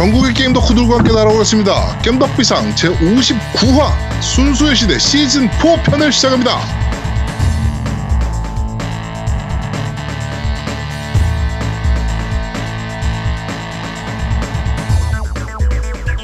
[0.00, 1.98] 전국의 게임 덕후들과 함께 날아오겠습니다.
[1.98, 6.58] 겜덕 비상 제59화 순수의 시대 시즌4 편을 시작합니다.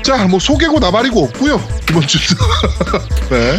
[0.03, 1.61] 자, 뭐 소개고 나발이고 없고요.
[1.91, 2.43] 이번 주도.
[3.29, 3.59] 네.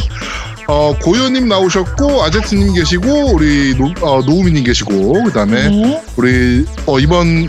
[0.66, 6.04] 어, 고현님 나오셨고 아제트님 계시고 우리 노, 어, 노우미님 계시고 그다음에 네.
[6.18, 7.48] 우리 어, 이번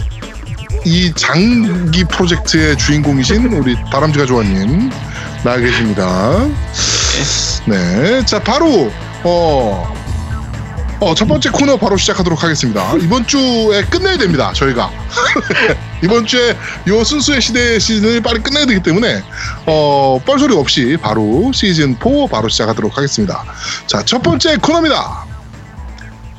[0.89, 4.91] 이 장기 프로젝트의 주인공이신 우리 다람쥐가 조아님
[5.45, 6.49] 나와 계십니다.
[7.67, 8.91] 네, 자 바로
[9.23, 9.95] 어,
[11.01, 12.95] 어, 첫 번째 코너 바로 시작하도록 하겠습니다.
[13.03, 14.51] 이번 주에 끝내야 됩니다.
[14.55, 14.91] 저희가
[16.03, 19.23] 이번 주에 요 순수의 시대 시즌을 빨리 끝내야 되기 때문에
[19.67, 23.45] 어, 뻘소리 없이 바로 시즌 4 바로 시작하도록 하겠습니다.
[23.87, 25.27] 자, 첫 번째 코너입니다.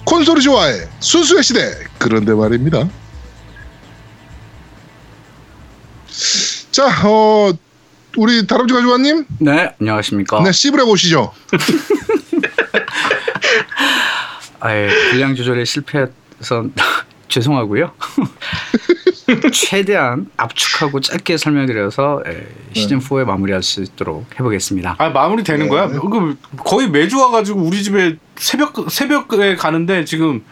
[0.06, 2.88] 콘솔이 좋아해 순수의 시대 그런데 말입니다.
[6.80, 7.52] 자, 어,
[8.16, 10.42] 우리 다람쥐 가져와님, 네, 안녕하십니까.
[10.42, 11.34] 네, 씹을 해보시죠.
[14.62, 16.68] 아예 분량 조절에 실패해서
[17.28, 17.92] 죄송하고요.
[19.52, 24.96] 최대한 압축하고 짧게 설명드려서 예, 시즌 4에 마무리할 수 있도록 해보겠습니다.
[25.00, 25.70] 아 마무리 되는 네.
[25.70, 25.90] 거야?
[25.90, 30.46] 그 거의 매주 와가지고 우리 집에 새벽 새벽에 가는데 지금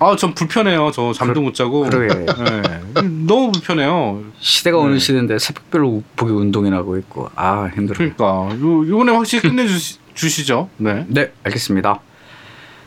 [0.00, 0.90] 아 전 불편해요.
[0.92, 1.82] 저 잠도 못 자고.
[1.88, 2.12] 그러게.
[2.26, 2.80] 네.
[3.32, 4.22] 너무 불편해요.
[4.40, 4.84] 시대가 네.
[4.84, 8.12] 어느 시대인데 새벽별로 보기 운동이나 하고 있고 아 힘들어요.
[8.14, 10.68] 그러니까 요 요번에 확실히 끝내 주시, 주시죠.
[10.76, 11.06] 네.
[11.08, 12.00] 네, 알겠습니다.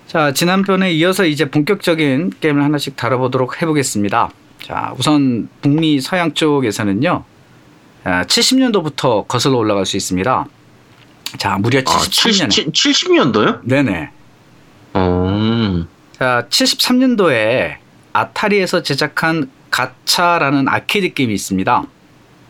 [0.05, 4.29] 자, 지난 편에 이어서 이제 본격적인 게임을 하나씩 다뤄보도록 해보겠습니다.
[4.61, 7.23] 자, 우선 북미 서양 쪽에서는요,
[8.03, 10.45] 70년도부터 거슬러 올라갈 수 있습니다.
[11.39, 12.71] 자, 무려 아, 73년에.
[12.71, 14.11] 70, 년도요 네네.
[14.93, 15.85] 어.
[16.13, 17.77] 자, 73년도에
[18.13, 21.83] 아타리에서 제작한 Gotcha라는 아케이드 게임이 있습니다.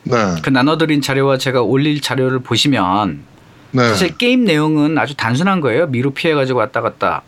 [0.04, 3.24] 네, 그 나눠드린 자료와 제가 올릴 자료를 보시면
[3.72, 5.88] 네, 사실 게임 내용은 아주 단순한 거예요.
[5.88, 7.24] 미로 피해가지고 왔다 갔다.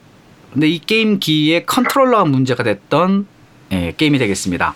[0.53, 3.25] 근데 이 게임기의 컨트롤러가 문제가 됐던
[3.71, 4.75] 예, 게임이 되겠습니다.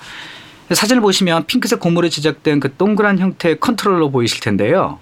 [0.72, 4.98] 사진을 보시면 핑크색 고무로 제작된 그 동그란 형태의 컨트롤러 보이실 텐데요.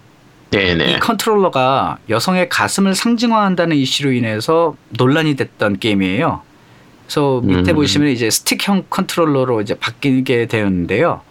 [0.51, 0.91] 네네.
[0.91, 6.41] 이 컨트롤러가 여성의 가슴을 상징화한다는 이슈로 인해서 논란이 됐던 게임이에요.
[7.09, 7.75] 그래서 밑에 음.
[7.75, 11.21] 보시면 이제 스틱형 컨트롤러로 이제 바뀌게 되었는데요.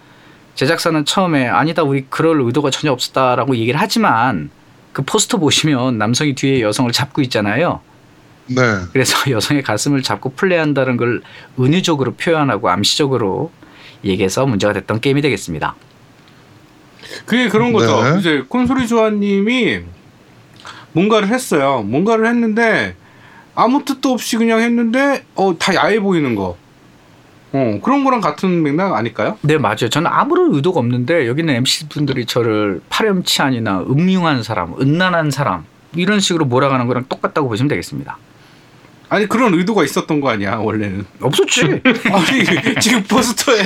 [0.57, 4.51] 제작사는 처음에 아니다 우리 그럴 의도가 전혀 없었다라고 얘기를 하지만
[4.93, 7.81] 그 포스터 보시면 남성이 뒤에 여성을 잡고 있잖아요.
[8.47, 8.57] 네.
[8.93, 11.23] 그래서 여성의 가슴을 잡고 플레이한다는 걸
[11.61, 13.53] 은유적으로 표현하고 암시적으로
[14.05, 15.77] 얘기해서 문제가 됐던 게임이 되겠습니다.
[17.25, 18.03] 그게 그런 거죠.
[18.03, 18.19] 네.
[18.19, 19.83] 이제 콘솔이 조아님이
[20.91, 21.85] 뭔가를 했어요.
[21.87, 22.97] 뭔가를 했는데
[23.59, 26.57] 아무 뜻도 없이 그냥 했는데 어 다 야해 보이는 거.
[27.53, 29.39] 어 그런 거랑 같은 맥락 아닐까요?
[29.41, 29.89] 네, 맞아요.
[29.89, 35.65] 저는 아무런 의도가 없는데 여기는 MC 분들이 저를 파렴치한이나 음흉한 사람, 음란한 사람
[35.97, 38.19] 이런 식으로 몰아가는 거랑 똑같다고 보시면 되겠습니다.
[39.09, 41.07] 아니 그런 의도가 있었던 거 아니야 원래는.
[41.23, 41.81] 없었지.
[42.13, 43.61] 아니 지금 포스터에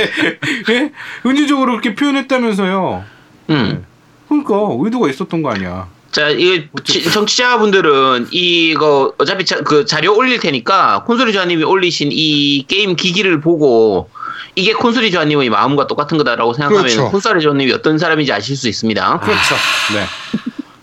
[0.70, 0.92] 예?
[1.26, 3.04] 은유적으로 그렇게 표현했다면서요.
[3.50, 3.84] 음.
[4.28, 5.88] 그러니까 의도가 있었던 거 아니야.
[6.12, 12.67] 자, 이 지- 정치자분들은 이거 어차피 자, 그 자료 올릴 테니까 콘솔이 조아님이 올리신 이
[12.69, 14.11] 게임 기기를 보고
[14.55, 17.11] 이게 콘솔이 조아님의 마음과 똑같은 거다라고 생각하면 그렇죠.
[17.11, 19.21] 콘솔이 조아님이 어떤 사람인지 아실 수 있습니다.
[19.21, 19.55] 그렇죠.
[19.95, 20.05] 네.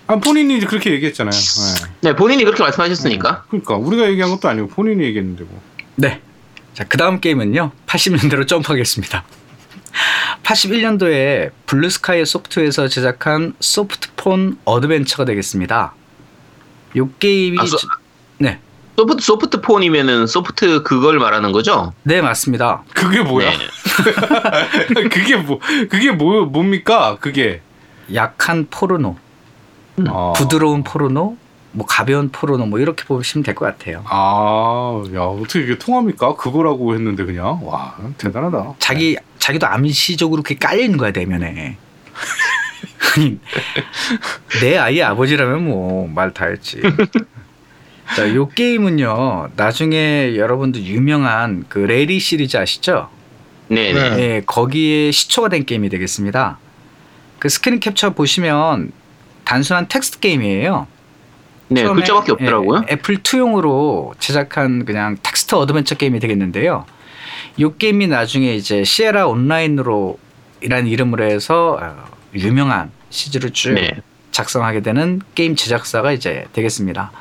[0.08, 1.32] 아 본인이 이제 그렇게 얘기했잖아요.
[1.32, 2.10] 네.
[2.10, 3.44] 네, 본인이 그렇게 말씀하셨으니까.
[3.50, 5.62] 그러니까 우리가 얘기한 것도 아니고 본인이 얘기했는데 뭐.
[5.96, 6.20] 네.
[6.74, 7.72] 자, 그 다음 게임은요.
[7.86, 9.24] 80년대로 점프하겠습니다.
[10.44, 15.94] 81년도에 Blue Sky Soft에서 제작한 Softporn Adventure가 되겠습니다.
[16.96, 17.88] 이 게임이 아, 소- 저-
[18.40, 18.60] 네.
[18.98, 21.94] soft softporn이면은 soft 그걸 말하는 거죠?
[22.04, 22.84] 네, 맞습니다.
[22.94, 23.50] 그게 뭐야?
[23.52, 23.58] 네.
[25.10, 25.60] 그게 뭐
[25.90, 27.18] 그게 뭐 뭡니까?
[27.22, 27.62] 그게
[28.14, 29.16] 약한 포르노,
[30.08, 30.34] 아.
[30.36, 31.38] 부드러운 포르노,
[31.72, 34.04] 뭐 가벼운 포르노 뭐 이렇게 보시면 될 것 같아요.
[34.08, 36.36] 아, 야 어떻게 이게 통합니까?
[36.36, 38.76] 그거라고 했는데 그냥 와 대단하다.
[38.80, 41.78] 자기 자기도 암시적으로 그게 깔려 있는 거야 대면에.
[43.18, 43.40] 아니,
[44.62, 46.82] 내 아이 아버지라면 뭐 말 다 했지.
[48.16, 49.52] 자, 요 게임은요.
[49.56, 53.10] 나중에 여러분들 유명한 그 레리 시리즈 아시죠?
[53.68, 54.10] 네, 네.
[54.10, 54.20] 네.
[54.20, 56.58] 예, 거기에 시초가 된 게임이 되겠습니다.
[57.38, 58.92] 그 스크린 캡처 보시면
[59.46, 60.88] 단순한 텍스트 게임이에요.
[61.70, 62.84] 네, 글자밖에 없더라고요.
[62.90, 66.86] 예, 애플 2용으로 제작한 그냥 텍스트 adventure 게임이 되겠는데요.
[67.58, 70.18] 이 게임이 나중에 이제 Sierra Online으로
[70.62, 71.96] 이란 이름으로 해서 어,
[72.34, 73.92] 유명한 시리즈를 쭉 네.
[74.32, 77.12] 작성하게 되는 게임 제작사가 이제 되겠습니다.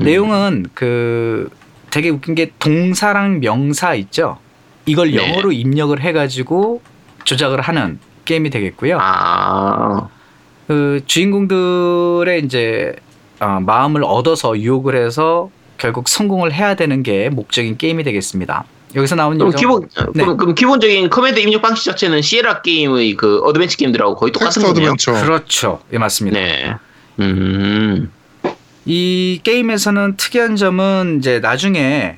[0.00, 0.04] 음.
[0.04, 1.50] 내용은 그
[1.90, 4.38] 되게 웃긴 게 동사랑 명사 있죠.
[4.86, 5.16] 이걸 네.
[5.16, 6.82] 영어로 입력을 해가지고
[7.24, 8.98] 조작을 하는 게임이 되겠고요.
[9.00, 10.08] 아,
[10.66, 12.94] 그 주인공들의 이제
[13.40, 18.64] 어, 마음을 얻어서 유혹을 해서 결국 성공을 해야 되는 게 목적인 게임이 되겠습니다.
[18.94, 20.24] 여기서 나온 그럼 요정- 기본 네.
[20.24, 24.74] 그럼, 그럼 기본적인 command 입력 방식 자체는 Sierra 게임의 그 adventure 게임들하고 거의 똑같은 텍스트
[25.12, 25.22] 거네요.
[25.24, 25.80] 그렇죠.
[25.92, 26.38] 예 맞습니다.
[26.38, 26.74] 네.
[27.20, 28.10] 음.
[28.84, 32.16] 이 게임에서는 특이한 점은 이제 나중에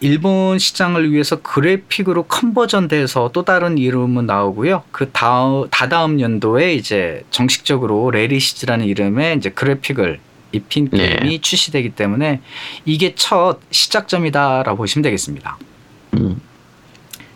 [0.00, 4.82] 일본 시장을 위해서 그래픽으로 컨버전돼서 또 다른 이름은 나오고요.
[4.90, 10.18] 그 다음 다다음 연도에 이제 정식적으로 레리시즈라는 이름의 이제 그래픽을
[10.52, 11.16] 입힌 네.
[11.18, 12.40] 게임이 출시되기 때문에
[12.84, 15.58] 이게 첫 시작점이다라고 보시면 되겠습니다.
[16.14, 16.40] 음.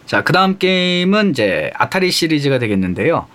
[0.07, 3.27] 자, 그 다음 게임은 이제 아타리 시리즈가 되겠는데요.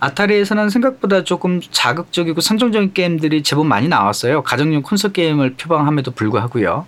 [0.00, 4.42] Atari에서는 생각보다 조금 자극적이고 선정적인 게임들이 제법 많이 나왔어요.
[4.42, 6.86] 가정용 콘솔 게임을 표방함에도 불구하고요.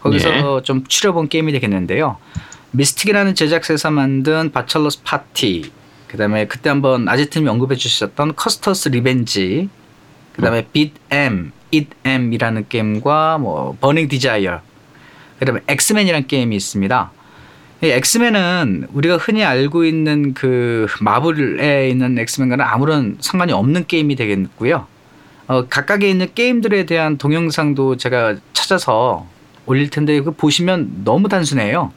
[0.00, 0.42] 거기서 네.
[0.64, 2.18] 좀 추려본 게임이 되겠는데요.
[2.72, 5.72] Mystique이라는 제작사에서 만든 Bachelor's Party,
[6.06, 9.68] 그 다음에 그때 한번 아제트님이 언급해 주셨던 Custer's Revenge,
[10.34, 10.92] 그 다음에 빛
[11.72, 14.60] 엠, itm이라는 게임과 뭐 Burning Desire,
[15.38, 17.12] 그 다음에 X-Man이라는 게임이 있습니다.
[17.82, 24.86] 이 엑스맨은 우리가 흔히 알고 있는 그 마블에 있는 엑스맨과는 아무런 상관이 없는 게임이 되겠고요.
[25.46, 29.26] 어, 각각에 있는 게임들에 대한 동영상도 제가 찾아서
[29.66, 31.92] 올릴 텐데 그 보시면 너무 단순해요.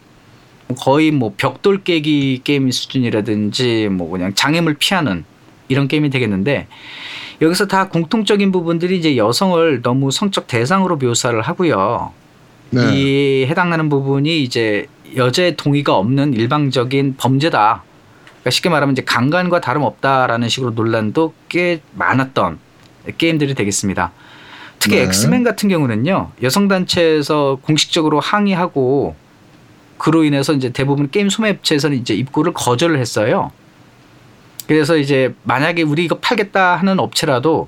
[0.80, 5.26] 거의 뭐 벽돌 깨기 게임 수준이라든지 뭐 그냥 장애물 피하는
[5.68, 6.68] 이런 게임이 되겠는데
[7.42, 12.12] 여기서 다 공통적인 부분들이 이제 여성을 너무 성적 대상으로 묘사를 하고요.
[12.69, 12.81] 네.
[12.94, 17.83] 이 해당하는 부분이 이제 여자의 동의가 없는 일방적인 범죄다.
[18.25, 22.59] 그러니까 쉽게 말하면 이제 강간과 다름없다라는 식으로 논란도 꽤 많았던
[23.18, 24.12] 게임들이 되겠습니다.
[24.80, 25.04] 특히 네.
[25.04, 29.16] X-Man 같은 경우는요 여성 단체에서 공식적으로 항의하고
[29.98, 33.51] 그로 인해서 이제 대부분 게임 소매 업체에서는 이제 입고를 거절을 했어요.
[34.68, 37.68] 그래서 이제 만약에 우리 이거 팔겠다 하는 업체라도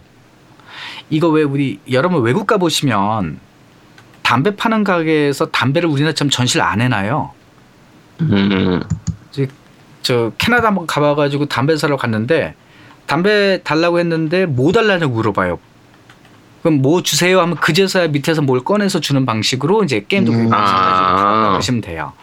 [1.10, 3.40] 이거 왜 우리 여러분 외국 가 보시면
[4.22, 7.32] 담배 파는 가게에서 담배를 우리나라처럼 전시를 안 해놔요.
[8.22, 8.82] 음.
[10.02, 12.56] 저 캐나다 한번 가봐가지고 담배 사러 갔는데
[13.08, 15.60] 담배 달라고 했는데 뭐 달라냐고 물어봐요.
[16.62, 20.50] 그럼 뭐 주세요 하면 그제서야 밑에서 뭘 꺼내서 주는 방식으로 이제 게임도 음.
[20.50, 21.82] 마찬가지로 아.
[21.82, 22.14] 돼요.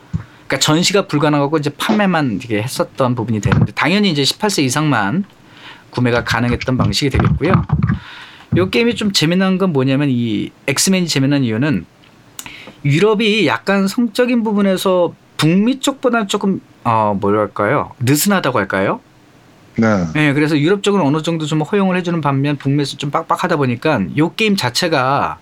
[0.52, 5.25] 그러니까 전시가 불가능하고 이제 판매만 이게 했었던 부분이 되는데 당연히 이제 18세 이상만
[5.90, 7.52] 구매가 가능했던 방식이 되겠고요.
[8.58, 11.87] 이 게임이 좀 재미난 건 뭐냐면 이 엑스맨이 재미난 이유는
[12.84, 19.00] 유럽이 약간 성적인 부분에서 북미 쪽보다는 조금 어 뭐랄까요 느슨하다고 할까요?
[19.76, 20.04] 네.
[20.12, 24.34] 네, 그래서 유럽 쪽은 어느 정도 좀 허용을 해주는 반면 북미에서 좀 빡빡하다 보니까 요
[24.34, 25.38] 게임 자체가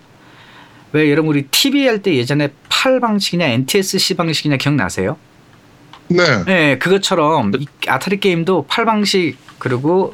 [0.93, 5.17] 왜 여러분 우리 TV 할 때 예전에 팔 방식이냐 NTSC 방식이냐 기억나세요?
[6.07, 6.43] 네.
[6.45, 10.13] 네, 그것처럼 이 Atari 게임도 PAL 방식 그리고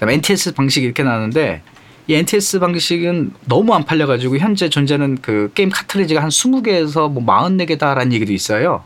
[0.00, 1.62] NTSC 방식 이렇게 나왔는데
[2.08, 8.12] 이 NTSC 방식은 너무 안 팔려가지고 현재 존재하는 그 게임 카트리지가 한 20개에서 뭐 44개다라는
[8.12, 8.84] 얘기도 있어요.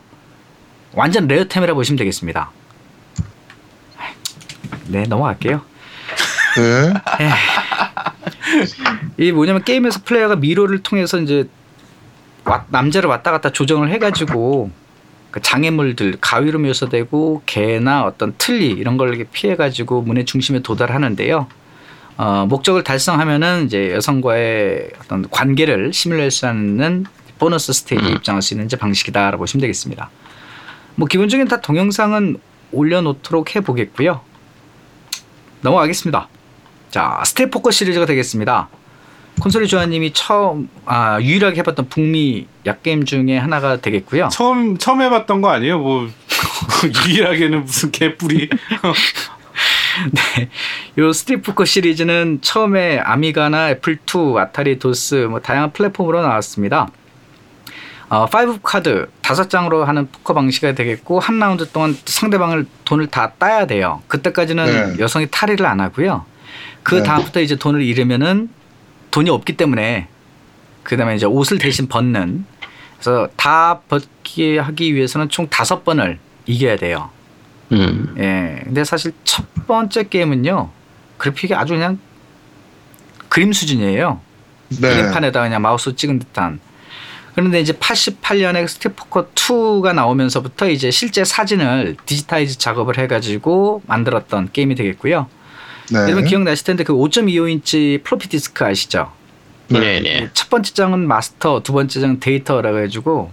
[0.93, 2.51] 완전 rare템이라 보시면 되겠습니다.
[4.87, 5.61] 네, 넘어갈게요.
[6.55, 6.93] 네.
[9.17, 11.47] 이 뭐냐면 게임에서 플레이어가 미로를 통해서 이제
[12.45, 14.71] 와- 남자를 왔다 갔다 조정을 해가지고
[15.31, 21.47] 그 장애물들 가위로 묘사되고 개나 어떤 틀니 이런 걸 피해가지고 문의 중심에 도달하는데요.
[22.17, 27.05] 어, 목적을 달성하면은 이제 여성과의 어떤 관계를 시뮬레이션하는
[27.37, 30.09] 보너스 스테이지 입장할 수 있는 방식이다라고 보시면 되겠습니다.
[30.95, 32.37] 뭐 기본적인 다 동영상은
[32.71, 34.21] 올려놓도록 해보겠고요.
[35.61, 36.27] 넘어가겠습니다.
[36.89, 38.69] 자, 스테포커 시리즈가 되겠습니다.
[39.39, 44.29] 콘솔이 조아님이 처음 아, 유일하게 해봤던 북미 야게임 중에 하나가 되겠고요.
[44.31, 45.79] 처음 처음 해봤던 거 아니에요?
[45.79, 46.07] 뭐
[47.07, 48.49] 유일하게는 무슨 개뿔이.
[50.11, 50.49] 네,
[50.99, 56.87] 요 Strip Poker 시리즈는 처음에 Amiga나 Apple 2, Atari DOS 뭐 다양한 플랫폼으로 나왔습니다.
[58.09, 63.33] 어, 5 카드 다섯 장으로 하는 포커 방식이 되겠고 한 라운드 동안 상대방을 돈을 다
[63.37, 64.01] 따야 돼요.
[64.07, 64.99] 그때까지는 네.
[64.99, 66.25] 여성이 탈의를 안 하고요.
[66.87, 67.03] 그 네.
[67.03, 68.47] 다음부터 이제 돈을 잃으면은
[69.11, 70.07] 돈이 없기 때문에
[70.83, 72.45] 그다음에 이제 옷을 대신 벗는
[72.93, 77.09] 그래서 다 벗기 하기 위해서는 총 다섯 번을 이겨야 돼요.
[77.73, 78.15] 음.
[78.19, 78.61] 예.
[78.63, 80.69] 근데 사실 첫 번째 게임은요.
[81.17, 81.99] 그래픽이 아주 그냥
[83.27, 84.21] 그림 수준이에요.
[84.69, 84.79] 네.
[84.79, 86.61] 그림판에다 그냥 마우스 찍은 듯한.
[87.35, 94.75] 그런데 이제 88년에 Strip Poker 2가 나오면서부터 이제 실제 사진을 digitize 작업을 해가지고 만들었던 게임이
[94.75, 95.27] 되겠고요.
[95.91, 95.99] 네.
[95.99, 99.11] 여러분 기억나실 텐데 그 5.25인치 플로피 디스크 아시죠?
[99.69, 100.29] 네, 네.
[100.33, 103.31] 첫 번째 장은 마스터, 두 번째 장은 데이터라고 해가지고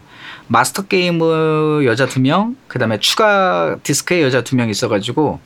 [0.48, 5.40] 마스터 게임의 여자 두 명, 그 다음에 추가 디스크의 여자 두 명 있어가지고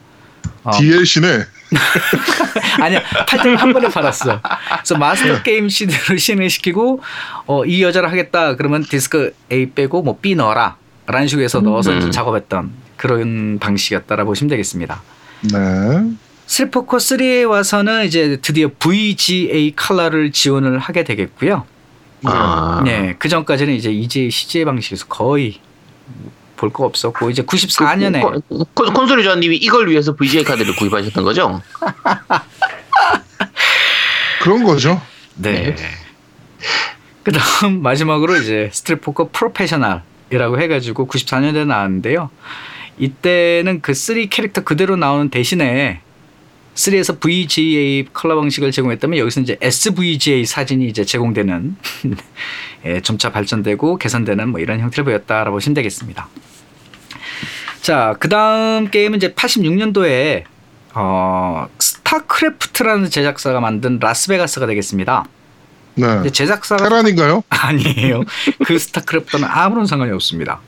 [0.64, 0.70] 어.
[0.70, 1.44] DLC네.
[2.80, 4.40] 아니야 팔한 번에 팔았어.
[4.76, 7.02] 그래서 마스터 게임 CD를 실행시키고
[7.46, 11.92] 어, 이 여자를 하겠다 그러면 디스크 A 빼고 뭐 B 넣어라 라는 식으로 해서 넣어서
[11.92, 12.10] 음.
[12.10, 15.02] 작업했던 그런 방식이었다라 보시면 되겠습니다.
[15.52, 15.58] 네.
[16.52, 21.67] Strip Poker 3에 와서는 이제 드디어 VGA 컬러를 지원을 하게 되겠고요.
[22.25, 22.81] 아.
[22.85, 25.61] 네, 그 전까지는 이제 EGA, CGA 방식에서 거의
[26.57, 28.40] 볼 거 없었고 이제 94년에 콘-
[28.75, 31.61] 콘- 콘솔이 조아님이 이걸 위해서 VGA 카드를 구입하셨던 거죠?
[34.43, 35.00] 그런 거죠.
[35.37, 35.76] 네.
[37.23, 42.31] 그다음 마지막으로 이제 Strip Poker Professional이라고 해가지고 94년에 나왔는데요.
[42.99, 46.00] 이때는 그 3 캐릭터 그대로 나오는 대신에
[46.78, 51.76] 3에서 VGA 컬러 방식을 제공했다면 여기서 이제 SVGA 사진이 이제 제공되는
[52.87, 56.28] 예, 점차 발전되고 개선되는 뭐 이런 형태를 보였다라고 보시면 되겠습니다.
[57.80, 60.44] 자, 그 다음 게임은 이제 86년도에
[60.94, 65.25] 어, StarCraft라는 제작사가 만든 라스베가스가 되겠습니다.
[65.94, 66.30] 네.
[66.30, 67.42] 제작사가 Terran인가요?
[67.50, 68.23] 아니에요.
[68.64, 70.61] 그 스타크래프트는 아무런 상관이 없습니다.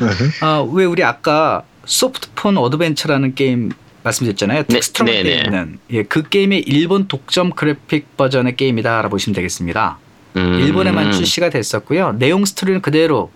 [0.00, 0.08] 네.
[0.40, 3.70] 아, 왜 우리 아까 Softporn Adventure라는 게임
[4.02, 4.64] 말씀드렸잖아요.
[4.64, 5.42] 네, 텍스트로 네, 되어 네.
[5.44, 9.98] 있는 예, 그 게임의 일본 독점 그래픽 버전의 게임이다라고 보시면 되겠습니다.
[10.36, 10.54] 음.
[10.60, 12.12] 일본에만 출시가 됐었고요.
[12.18, 13.30] 내용 스토리는 그대로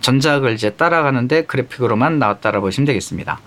[0.00, 3.40] 전작을 이제 따라가는데 그래픽으로만 나왔다라고 보시면 되겠습니다.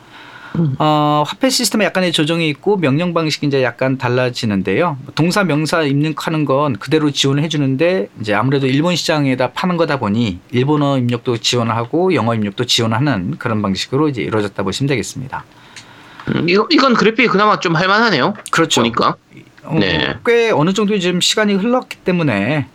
[0.58, 0.76] 음.
[0.80, 4.98] 어, 화폐 시스템에 약간의 조정이 있고 명령 방식이 이제 약간 달라지는데요.
[5.16, 10.98] 동사 명사 입력하는 건 그대로 지원을 해주는데 이제 아무래도 일본 시장에다 파는 거다 보니 일본어
[10.98, 15.46] 입력도 지원을 하고 영어 입력도 지원하는 그런 방식으로 이제 이루어졌다 보시면 되겠습니다.
[16.30, 18.34] 음, 이거, 이건 그래픽이 그나마 좀 할만하네요.
[18.52, 18.82] 그렇죠.
[18.82, 19.16] 보니까.
[19.64, 20.16] 어, 네.
[20.26, 22.68] 꽤 어느 정도 지금 시간이 흘렀기 때문에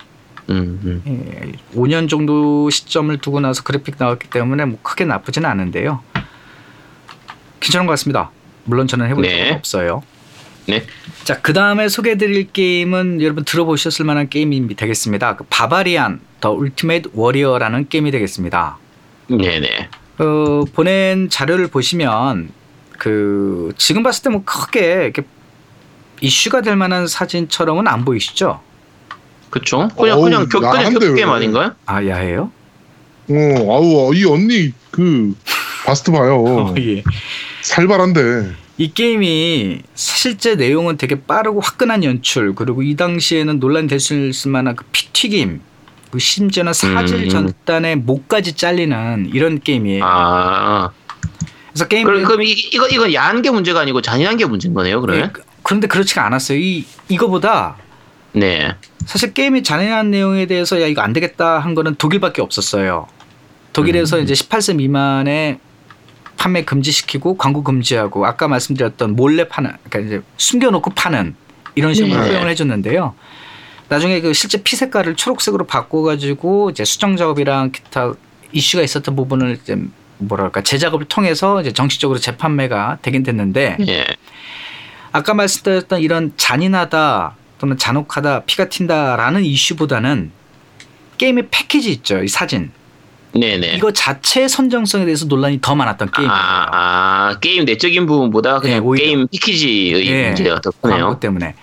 [0.48, 1.02] 음, 음.
[1.06, 6.02] 예, 5년 정도 시점을 두고 나서 그래픽 나왔기 때문에 뭐 크게 나쁘지는 않은데요.
[7.60, 8.30] 괜찮은 것 같습니다.
[8.64, 9.38] 물론 저는 해본 네.
[9.38, 10.02] 적은 없어요.
[10.66, 10.84] 네.
[11.24, 15.36] 자, 그 다음에 소개해드릴 게임은 여러분 들어보셨을 만한 게임이 되겠습니다.
[15.36, 18.78] 그 Barbarian The Ultimate Warrior라는 게임이 되겠습니다.
[19.28, 19.88] 네네.
[20.18, 22.50] 어, 보낸 자료를 보시면
[22.98, 25.22] 그 지금 봤을 때 뭐 크게 이렇게
[26.20, 28.60] 이슈가 될 만한 사진처럼은 안 보이시죠?
[29.50, 29.88] 그쵸?
[29.96, 31.28] 그냥, 어우, 그냥, 격, 그냥 격게임.
[31.28, 31.72] 아닌가요?
[31.86, 32.50] 아 야해요?
[33.28, 35.34] 어, 아우, 이 언니 그
[35.84, 36.74] 바스트 봐요.
[36.78, 37.02] 예.
[37.62, 38.52] 살벌한데.
[38.78, 44.76] 이 게임이 실제 내용은 되게 빠르고 화끈한 연출 그리고 이 당시에는 논란이 될수 있을 만한
[44.76, 45.60] 그 피튀김
[46.10, 47.28] 그 심지어는 사질 음.
[47.28, 50.04] 전단의 목까지 잘리는 이런 게임이에요.
[50.04, 50.90] 아.
[51.76, 55.02] 그래서 게임 그럼, 그럼 이, 이거, 이건 야한 게 문제가 아니고 잔인한 게 문제인 거네요,
[55.02, 55.30] 그러면?
[55.62, 56.58] 그런데 그렇지가 않았어요.
[56.58, 57.76] 이 이거보다
[58.32, 58.74] 네.
[59.04, 63.06] 사실 게임이 잔인한 내용에 대해서 야 이거 안 되겠다 한 거는 독일밖에 없었어요.
[63.74, 64.22] 독일에서 음.
[64.22, 65.58] 이제 18세 미만의
[66.38, 71.34] 판매 금지시키고 광고 금지하고 아까 말씀드렸던 몰래 파는 그러니까 이제 숨겨놓고 파는
[71.74, 72.28] 이런 식으로 네.
[72.28, 73.14] 허용을 해줬는데요.
[73.88, 78.14] 나중에 그 실제 피 색깔을 초록색으로 바꿔가지고 이제 수정 작업이랑 기타
[78.52, 79.76] 이슈가 있었던 부분을 이제
[80.18, 84.06] 뭐랄까 재작업을 통해서 이제 정식적으로 재판매가 되긴 됐는데 예.
[85.12, 90.30] 아까 말씀드렸던 이런 잔인하다 또는 잔혹하다 피가 튄다라는 이슈보다는
[91.18, 92.70] 게임의 패키지 있죠 이 사진
[93.32, 93.74] 네네.
[93.76, 98.98] 이거 자체의 선정성에 대해서 논란이 더 많았던 게임이에요 아, 아, 게임 내적인 부분보다 그냥 네.
[98.98, 101.20] 게임 패키지의 예, 문제가 더 광고 크네요.
[101.20, 101.54] 때문에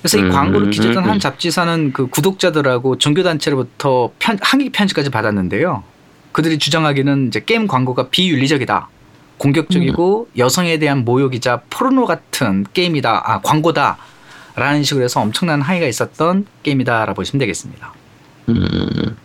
[0.00, 1.20] 그래서 이 음, 광고를 기재했던 음, 한 음.
[1.20, 5.82] 잡지사는 그 구독자들하고 종교단체로부터 편, 항의 편지까지 받았는데요
[6.36, 8.90] 그들이 주장하기는 이제 게임 광고가 비윤리적이다
[9.38, 10.38] 공격적이고 음.
[10.38, 13.96] 여성에 대한 모욕이자 포르노 같은 게임이다 아 광고다
[14.54, 17.94] 라는 식으로 해서 엄청난 항의가 있었던 게임이다라고 보시면 되겠습니다
[18.50, 19.16] 음,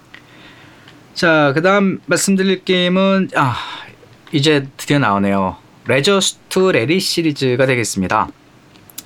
[1.13, 3.57] 자, 그다음 말씀드릴 게임은 아,
[4.31, 5.57] 이제 드디어 나오네요.
[5.87, 8.29] Leisure Suit Larry 시리즈가 되겠습니다.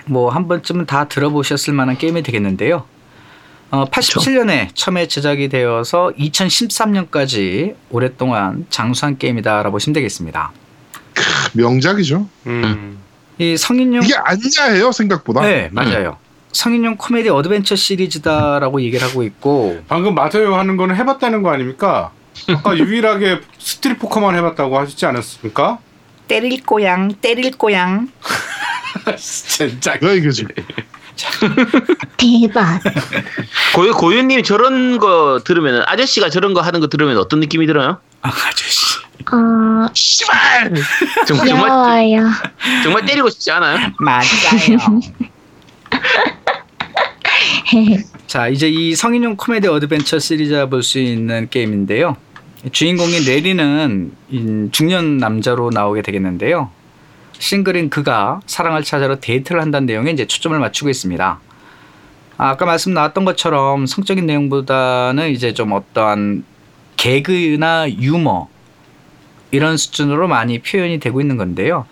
[0.05, 2.85] 뭐 한 번쯤은 다 들어보셨을 만한 게임이 되겠는데요.
[3.75, 10.53] 어, 87년에 처음에 제작이 되어서 2013년까지 오랫동안 장수한 게임이다라고 보시면 되겠습니다.
[11.53, 12.25] 명작이죠.
[12.47, 12.97] 음.
[13.37, 15.41] 이 성인용 이게 안 야해요 생각보다.
[15.41, 16.17] 네, 맞아요.
[16.53, 22.11] 성인용 코미디 어드벤처 시리즈다라고 얘기를 하고 있고 방금 맞아요 하는 거는 해봤다는 거 아닙니까?
[22.47, 25.79] 아까 유일하게 스트릿 포커만 해봤다고 하시지 않았습니까?
[26.29, 28.07] 때릴 꼬양, 때릴 꼬양.
[29.19, 29.95] 진짜.
[29.95, 30.55] 이게 지금.
[32.17, 32.81] 대박.
[33.75, 37.97] 고유 고유님 저런 거 들으면 아저씨가 저런 거 하는 거 들으면 어떤 느낌이 들어요?
[38.21, 38.95] 아, 아저씨.
[39.31, 40.73] 어, 씨발.
[41.27, 42.29] 정- 정말 귀여워요.
[42.83, 43.91] 정말 때리고 싶지 않아요?
[43.99, 44.23] 맞아요.
[48.27, 52.17] 자 이제 이 성인용 코미디 어드벤처 시리즈 볼 수 있는 게임인데요.
[52.71, 56.71] 주인공인 레리는 이 중년 남자로 나오게 되겠는데요.
[57.39, 61.39] 싱글인 그가 사랑을 찾아러 데이트를 한다는 내용에 이제 초점을 맞추고 있습니다.
[62.37, 66.43] 아, 아까 말씀 나왔던 것처럼 성적인 내용보다는 이제 좀 어떠한
[66.97, 68.47] 개그나 유머
[69.51, 71.85] 이런 수준으로 많이 표현이 되고 있는 건데요.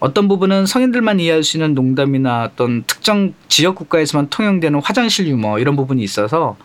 [0.00, 5.76] 어떤 부분은 성인들만 이해할 수 있는 농담이나 어떤 특정 지역 국가에서만 통용되는 화장실 유머 이런
[5.76, 6.56] 부분이 있어서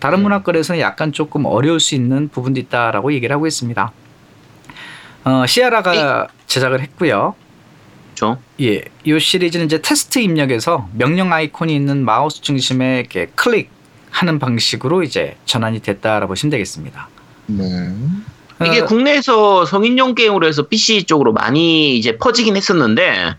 [0.00, 0.22] 다른 네.
[0.24, 3.92] 문화권에서는 약간 조금 어려울 수 있는 부분도 있다라고 얘기를 하고 있습니다.
[5.24, 7.34] 어, 시아라가 제작을 했고요.
[8.18, 8.38] 그렇죠.
[8.60, 15.36] 예, 이 시리즈는 이제 테스트 입력에서 명령 아이콘이 있는 마우스 중심에 이렇게 클릭하는 방식으로 이제
[15.44, 17.08] 전환이 됐다라고 보시면 되겠습니다.
[17.46, 17.90] 네.
[18.66, 23.36] 이게 어, 국내에서 성인용 게임으로 해서 PC 쪽으로 많이 이제 퍼지긴 했었는데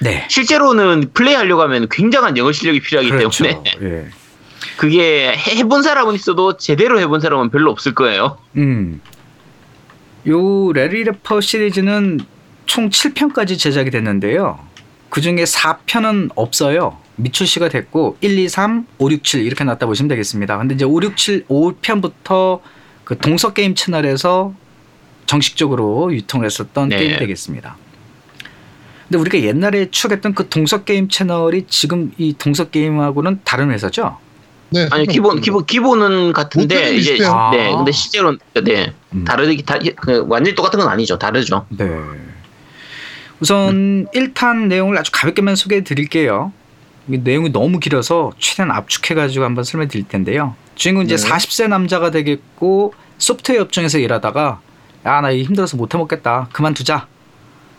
[0.00, 0.26] 네.
[0.30, 3.44] 실제로는 플레이하려고 하면 굉장한 영어 실력이 필요하기 그렇죠.
[3.44, 4.06] 때문에 예.
[4.76, 8.38] 그게 해- 해본 사람은 있어도 제대로 해본 사람은 별로 없을 거예요.
[8.56, 9.00] 음.
[10.28, 12.20] 요 레리 레퍼 시리즈는
[12.70, 14.60] 총 7편까지 제작이 됐는데요.
[15.08, 16.98] 그 중에 4편은 없어요.
[17.16, 20.56] 미출시가 됐고 1, 2, 3, 5, 6, 7 이렇게 났다 보시면 되겠습니다.
[20.56, 22.60] 근데 이제 5, 6, 7, 5편부터
[23.02, 24.54] 그 동서 게임 채널에서
[25.26, 26.98] 정식적으로 유통을 했었던 네.
[26.98, 27.76] 게임이 되겠습니다.
[29.08, 34.18] 근데 우리가 옛날에 추억했던 그 동서 게임 채널이 지금 이 동서 게임하고는 다른 회사죠?
[34.68, 34.86] 네.
[34.92, 37.32] 아니 기본 기본 기본은 같은데 이제 비슷해요.
[37.32, 37.50] 아.
[37.50, 39.24] 네 근데 실제로는 네 음.
[39.24, 41.66] 다르기 다 그, 완전히 똑같은 건 아니죠 다르죠.
[41.70, 41.88] 네.
[43.40, 46.52] 우선 1탄 내용을 아주 가볍게만 소개해 드릴게요.
[47.08, 50.54] 이 내용이 너무 길어서 최대한 압축해 가지고 한번 설명해 드릴 텐데요.
[50.74, 51.28] 주인공 이제 네.
[51.28, 54.60] 40세 남자가 되겠고 소프트웨어 업종에서 일하다가
[55.04, 56.48] 야나 힘들어서 못해 먹겠다.
[56.52, 57.06] 그만두자.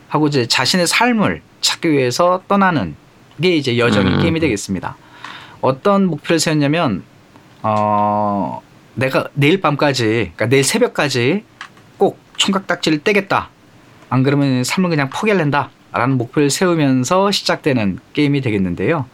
[0.09, 2.95] 하고 이제 자신의 삶을 찾기 위해서 떠나는
[3.41, 4.21] 게 이제 여정의 음.
[4.21, 4.97] 게임이 되겠습니다.
[5.61, 7.03] 어떤 목표를 세웠냐면
[7.61, 8.61] 어
[8.95, 11.43] 내가 내일 밤까지 그러니까 내일 새벽까지
[11.97, 13.50] 꼭 총각 딱지를 떼겠다.
[14.11, 15.71] 안 그러면 삶을 그냥 포기할랜다.
[15.93, 19.05] 라는 목표를 세우면서 시작되는 게임이 되겠는데요.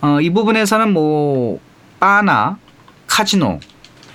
[0.00, 1.60] 어, 이 부분에서는 뭐
[2.00, 2.58] 바나
[3.06, 3.60] 카지노,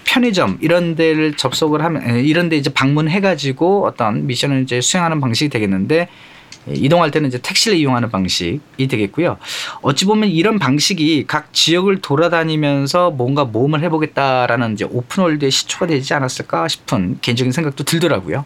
[0.05, 5.21] 편의점 이런 데를 접속을 하면 에, 이런 데 이제 방문해 가지고 어떤 미션을 이제 수행하는
[5.21, 6.10] 방식이 되겠는데
[6.67, 9.38] 에, 이동할 때는 이제 택시를 이용하는 방식이 되겠고요.
[9.81, 16.67] 어찌 보면 이런 방식이 각 지역을 돌아다니면서 뭔가 모험을 해보겠다라는 이제 오픈월드의 시초가 되지 않았을까
[16.67, 18.45] 싶은 개인적인 생각도 들더라고요.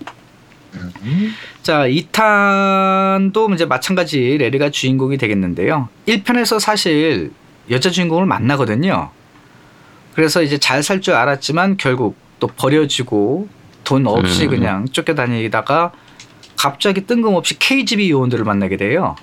[0.73, 1.33] 음.
[1.61, 5.89] 자, 2탄도 이제 마찬가지 레리가 주인공이 되겠는데요.
[6.07, 7.31] 1편에서 사실
[7.69, 9.11] 여자 주인공을 만나거든요.
[10.15, 13.47] 그래서 이제 잘 살 줄 알았지만 결국 또 버려지고
[13.83, 14.49] 돈 없이 음.
[14.49, 15.91] 그냥 쫓겨다니다가
[16.57, 19.15] 갑자기 뜬금없이 KGB 요원들을 만나게 돼요.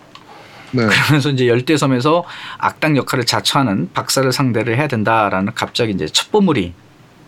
[0.72, 0.86] 네.
[0.86, 2.24] 그러면서 이제 열대섬에서
[2.58, 6.74] 악당 역할을 자처하는 박사를 상대를 해야 된다라는 갑자기 이제 첩보물이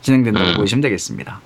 [0.02, 0.56] 진행된다고 음.
[0.56, 1.40] 보시면 되겠습니다.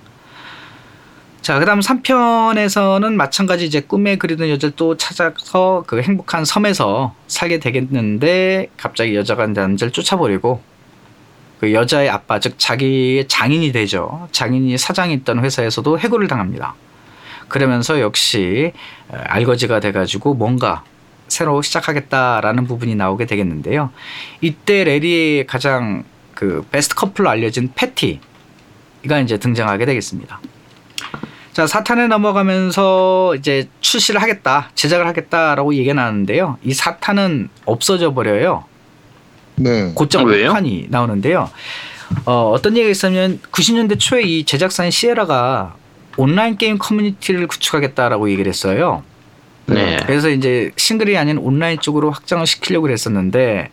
[1.45, 8.69] 자, 그다음 3편에서는 마찬가지 이제 꿈에 그리던 여자를 또 찾아서 그 행복한 섬에서 살게 되겠는데
[8.79, 10.63] 갑자기 여자가 남자를 쫓아버리고
[11.61, 14.27] 그 여자의 아빠 즉 자기의 장인이 되죠.
[14.33, 16.75] 장인이 사장이 있던 회사에서도 해고를 당합니다.
[17.49, 18.73] 그러면서 역시
[19.09, 20.83] 어, 알거지가 돼가지고 뭔가
[21.29, 23.91] 새로 시작하겠다라는 부분이 나오게 되겠는데요.
[24.41, 26.05] 이때 레리의 가장
[26.35, 30.41] 그 베스트 커플로 알려진 패티가 이제 등장하게 되겠습니다.
[31.55, 36.59] 자, 사탄에 넘어가면서 이제 출시를 하겠다, 제작을 하겠다라고 얘기가 나는데요.
[36.65, 38.65] 이 사탄은 없어져 버려요.
[39.55, 39.93] 네.
[39.95, 40.53] 곧장 어, 왜요?
[40.53, 41.49] 판이 나오는데요.
[42.27, 45.77] 어, 어떤 얘기가 있었냐면 90년대 초에 이 제작사인 시에라가
[46.17, 49.05] 온라인 게임 커뮤니티를 구축하겠다라고 얘기를 했어요.
[49.67, 49.99] 네.
[50.07, 53.71] 그래서 이제 싱글이 아닌 온라인 쪽으로 확장을 시키려고 했었는데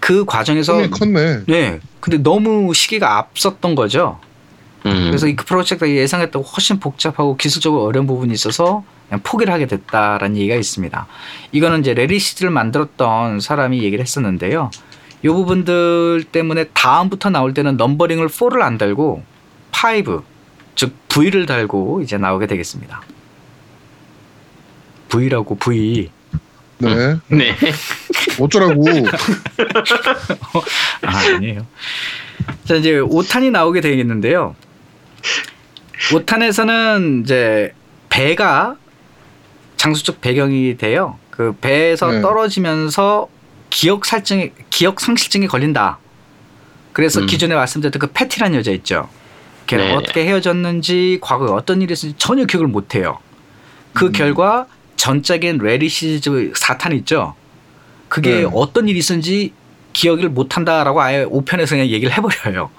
[0.00, 1.44] 그 과정에서 꿈이 컸네.
[1.46, 4.20] 네, 근데 너무 시기가 앞섰던 거죠.
[4.86, 5.06] 음.
[5.08, 10.54] 그래서 이 프로젝트가 예상했던 훨씬 복잡하고 기술적으로 어려운 부분이 있어서 그냥 포기를 하게 됐다라는 얘기가
[10.54, 11.06] 있습니다.
[11.52, 14.70] 이거는 이제 레리시드를 만들었던 사람이 얘기를 했었는데요.
[15.22, 19.24] 이 부분들 때문에 다음부터 나올 때는 넘버링을 4를 안 달고
[19.72, 20.22] 5,
[20.74, 23.02] 즉 V를 달고 이제 나오게 되겠습니다.
[25.08, 26.10] V라고 V.
[26.78, 27.16] 네.
[27.28, 27.56] 네.
[28.38, 28.84] 어쩌라고.
[31.02, 31.66] 아, 아니에요.
[32.64, 34.54] 자, 이제 5탄이 나오게 되겠는데요.
[36.10, 37.74] 5탄에서는 이제
[38.08, 38.76] 배가
[39.76, 41.18] 장수적 배경이 돼요.
[41.30, 42.20] 그 배에서 네.
[42.22, 43.28] 떨어지면서
[43.70, 45.98] 기억 살증 기억 상실증이 걸린다.
[46.92, 47.26] 그래서 음.
[47.26, 49.08] 기존에 말씀드렸던 그 패티란 여자 있죠.
[49.66, 49.94] 걔는 네.
[49.94, 53.18] 어떻게 헤어졌는지 과거에 어떤 일이 있었는지 전혀 기억을 못 해요.
[53.92, 54.12] 그 음.
[54.12, 54.66] 결과
[54.96, 57.34] 전작인 레리 시리즈 4탄 있죠.
[58.08, 58.50] 그게 네.
[58.52, 59.52] 어떤 일이 있었는지
[59.92, 62.70] 기억을 못 한다라고 아예 5편에서 그냥 얘기를 해버려요.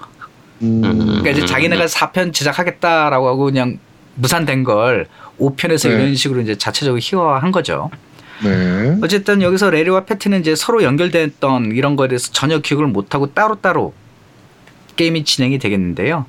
[0.62, 0.80] 음.
[0.82, 1.46] 그러니까 이제 음.
[1.46, 3.78] 자기네가 4편 제작하겠다라고 하고 그냥
[4.16, 5.06] 무산된 걸
[5.38, 5.94] 5편에서 네.
[5.94, 7.90] 이런 식으로 이제 자체적으로 희화화한 거죠.
[8.42, 8.96] 네.
[9.02, 13.92] 어쨌든 여기서 레리와 패티는 이제 서로 연결됐던 이런 거에 대해서 전혀 기억을 못하고 따로따로
[14.96, 16.26] 게임이 진행이 되겠는데요.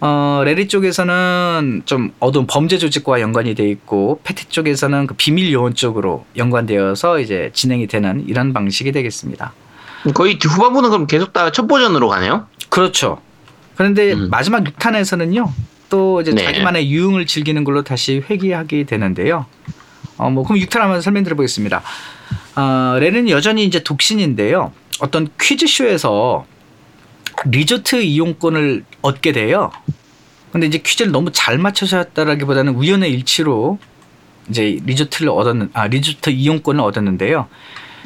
[0.00, 5.74] 어, 레리 쪽에서는 좀 어두운 범죄 조직과 연관이 돼 있고 패티 쪽에서는 그 비밀 요원
[5.74, 9.52] 쪽으로 연관되어서 이제 진행이 되는 이런 방식이 되겠습니다.
[10.12, 12.46] 거의 후반부는 그럼 계속 다 첫 버전으로 가네요.
[12.68, 13.20] 그렇죠.
[13.76, 14.30] 그런데 음.
[14.30, 15.50] 마지막 6탄에서는요.
[15.90, 16.44] 또 이제 네.
[16.44, 19.46] 자기만의 유흥을 즐기는 걸로 다시 회귀하게 되는데요.
[20.16, 21.82] 어, 뭐 그럼 6탄 한번 설명드려 보겠습니다.
[22.56, 24.72] 어, 레는 여전히 이제 독신인데요.
[25.00, 26.46] 어떤 퀴즈쇼에서
[27.46, 29.70] 리조트 이용권을 얻게 돼요.
[30.52, 33.78] 근데 이제 퀴즈를 너무 잘 맞춰셨다라기보다는 우연의 일치로
[34.48, 37.48] 이제 리조트를 얻었는 아 리조트 이용권을 얻었는데요.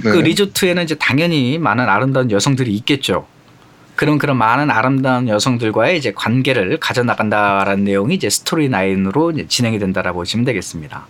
[0.02, 0.10] 네.
[0.10, 3.26] 그 리조트에는 이제 당연히 많은 아름다운 여성들이 있겠죠.
[3.98, 10.20] 그런 그런 많은 아름다운 여성들과의 이제 관계를 가져나간다라는 내용이 이제 스토리 라인으로 이제 진행이 된다라고
[10.20, 11.08] 보시면 되겠습니다.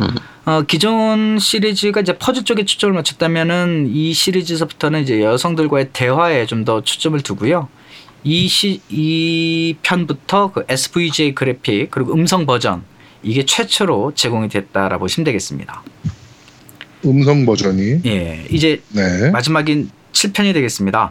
[0.00, 0.08] 음.
[0.46, 6.80] 어, 기존 시리즈가 이제 퍼즐 쪽에 초점을 맞췄다면은 이 시리즈에서부터는 이제 여성들과의 대화에 좀 더
[6.80, 7.68] 초점을 두고요.
[8.24, 12.82] 이 시, 이 편부터 그 SVGA 그래픽 그리고 음성 버전
[13.22, 15.82] 이게 최초로 제공이 됐다라고 보시면 되겠습니다.
[17.04, 18.00] 음성 버전이.
[18.06, 19.30] 예, 이제 네.
[19.30, 21.10] 마지막인 7편이 되겠습니다.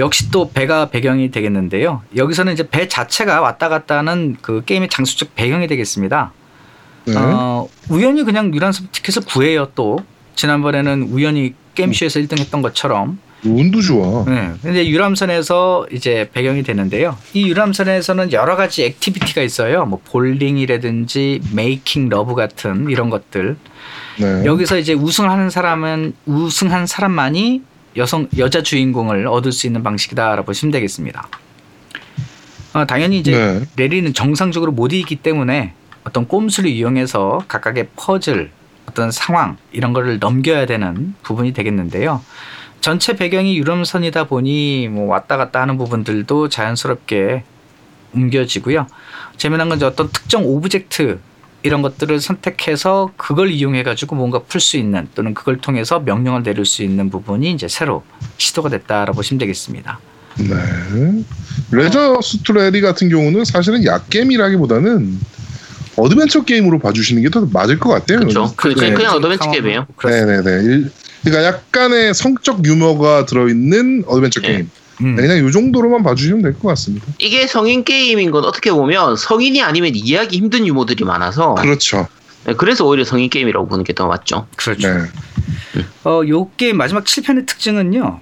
[0.00, 2.02] 역시 또 배가 배경이 되겠는데요.
[2.16, 6.32] 여기서는 이제 배 자체가 왔다 갔다 하는 그 게임의 장소적 배경이 되겠습니다.
[7.04, 7.14] 네.
[7.16, 9.98] 어, 우연히 그냥 유람선 티켓을 구해요 또.
[10.34, 13.18] 지난번에는 우연히 게임쇼에서 1등 했던 것처럼.
[13.44, 14.24] 운도 좋아.
[14.24, 14.52] 네.
[14.62, 17.16] 근데 유람선에서 이제 배경이 되는데요.
[17.32, 19.84] 이 유람선에서는 여러 가지 activity가 있어요.
[19.84, 23.56] 뭐 볼링이라든지 making love 같은 이런 것들.
[24.20, 24.44] 네.
[24.44, 27.62] 여기서 이제 우승하는 사람은 우승한 사람만이
[27.96, 31.28] 여성 여자 주인공을 얻을 수 있는 방식이다라고 보시면 되겠습니다.
[32.74, 33.66] 어, 당연히 이제 네.
[33.76, 35.74] 레리는 정상적으로 못 이기기 때문에
[36.04, 38.50] 어떤 꼼수를 이용해서 각각의 퍼즐,
[38.86, 42.22] 어떤 상황 이런 거를 넘겨야 되는 부분이 되겠는데요.
[42.80, 47.44] 전체 배경이 유람선이다 보니 뭐 왔다 갔다 하는 부분들도 자연스럽게
[48.14, 48.86] 옮겨지고요.
[49.36, 51.20] 재미난 건 이제 어떤 특정 object
[51.64, 56.64] 이런 것들을 선택해서 그걸 이용해 가지고 뭔가 풀 수 있는 또는 그걸 통해서 명령을 내릴
[56.66, 58.02] 수 있는 부분이 이제 새로
[58.38, 60.00] 시도가 됐다라고 보시면 되겠습니다.
[60.38, 61.24] 네.
[61.70, 65.18] Leisure Suit Larry 같은 경우는 사실은 야겜이라기보다는
[65.96, 68.20] 어드벤처 게임으로 봐주시는 게 더 맞을 것 같아요.
[68.20, 68.52] 그렇죠.
[68.56, 68.92] 그- 네.
[68.92, 69.86] 그냥 어드벤처 게임이에요.
[70.02, 70.50] 네네네.
[70.64, 70.90] 일-
[71.22, 74.48] 그러니까 약간의 성적 유머가 들어있는 어드벤처 네.
[74.48, 74.70] 게임.
[75.00, 75.16] 음.
[75.16, 77.06] 그냥 이 정도로만 봐주시면 될 것 같습니다.
[77.18, 82.06] 이게 성인 게임인 건 어떻게 보면 성인이 아니면 이해하기 힘든 유머들이 많아서 그렇죠.
[82.44, 84.46] 네, 그래서 오히려 성인 게임이라고 보는 게 더 맞죠.
[84.56, 84.88] 그렇죠.
[84.92, 85.04] 네.
[86.04, 88.20] 어, 요 게임 마지막 7편의 특징은요.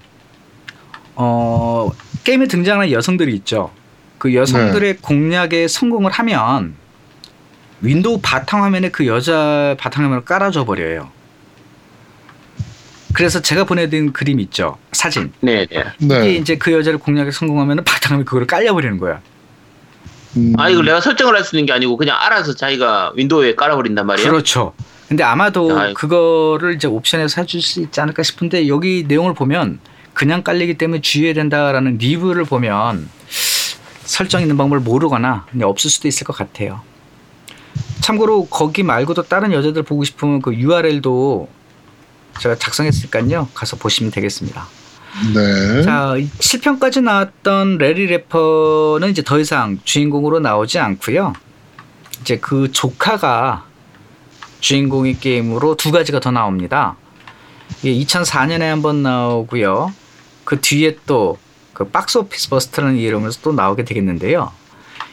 [1.16, 1.90] 어,
[2.24, 3.70] 게임에 등장하는 여성들이 있죠.
[4.18, 6.74] 그 여성들의 공략에 성공을 하면
[7.80, 11.10] 윈도우 바탕화면에 그 여자 바탕화면을 깔아줘 버려요.
[13.12, 14.78] 그래서 제가 보내드린 그림 있죠.
[14.92, 15.32] 사진.
[15.40, 15.84] 네, 네.
[15.98, 16.34] 이게 네.
[16.34, 19.20] 이제 그 여자를 공략에 성공하면 바탕화면에 그걸 깔려버리는 거야.
[20.36, 24.06] 음, 아 이걸 내가 설정을 할 수 있는 게 아니고 그냥 알아서 자기가 윈도우에 깔아버린단
[24.06, 24.30] 말이에요.
[24.30, 24.72] 그렇죠.
[25.08, 25.92] 근데 아마도 아이.
[25.94, 29.80] 그거를 이제 옵션에서 해줄 수 있지 않을까 싶은데 여기 내용을 보면
[30.14, 33.08] 그냥 깔리기 때문에 주의해야 된다라는 리뷰를 보면
[34.04, 36.80] 설정 있는 방법을 모르거나 그냥 없을 수도 있을 것 같아요.
[38.00, 41.48] 참고로 거기 말고도 다른 여자들 보고 싶으면 그 URL도
[42.38, 43.48] 제가 작성했으니까요.
[43.54, 44.66] 가서 보시면 되겠습니다.
[45.34, 45.82] 네.
[45.82, 51.32] 자, 7편까지 나왔던 레리 래퍼는 이제 더 이상 주인공으로 나오지 않고요.
[52.20, 53.64] 이제 그 조카가
[54.60, 56.96] 주인공의 게임으로 두 가지가 더 나옵니다.
[57.82, 59.92] 이게 2004년에 한 번 나오고요.
[60.44, 61.38] 그 뒤에 또
[61.72, 64.52] 그 Box Office Bust라는 이름으로 또 나오게 되겠는데요.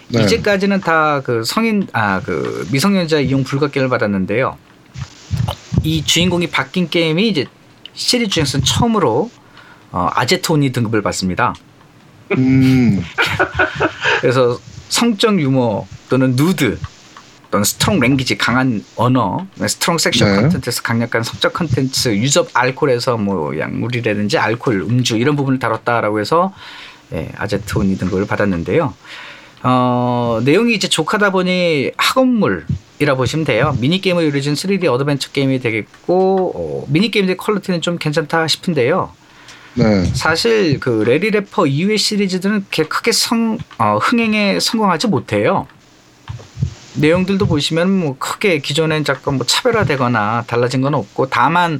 [0.09, 0.23] 네.
[0.23, 4.57] 이제까지는 다 그 성인 아 그 미성년자 이용 불가결을 받았는데요.
[5.83, 7.45] 이 주인공이 바뀐 게임이 이제
[7.93, 9.29] 시리즈 중에서는 처음으로
[9.91, 11.53] 어, adult only 등급을 받습니다.
[12.37, 13.03] 음,
[14.21, 14.59] 그래서
[14.89, 16.77] 성적 유머 또는 누드
[17.49, 20.41] 또는 strong language 강한 언어, strong sexual 네.
[20.41, 26.53] contents에서 강력한 성적 컨텐츠, use of alcohol에서 뭐 약물이라든지 알코올, 음주 이런 부분을 다뤘다라고 해서
[27.13, 28.93] 예, adult only 등급을 받았는데요.
[29.63, 32.65] 어, 내용이 이제 조카다 보니 학원물
[32.99, 33.77] 이라 보시면 돼요.
[33.79, 39.11] 미니게임을 이루어진 3D 어드벤처 게임이 되겠고 어, 미니게임의 퀄리티는 좀 괜찮다 싶은데요.
[39.75, 40.05] 네.
[40.15, 45.67] 사실 그 레리 래퍼 이후의 시리즈들은 그렇게 크게 성, 어, 흥행에 성공하지 못해요.
[46.95, 51.79] 내용들도 보시면 뭐 크게 기존엔 잠깐 뭐 차별화되거나 달라진 건 없고 다만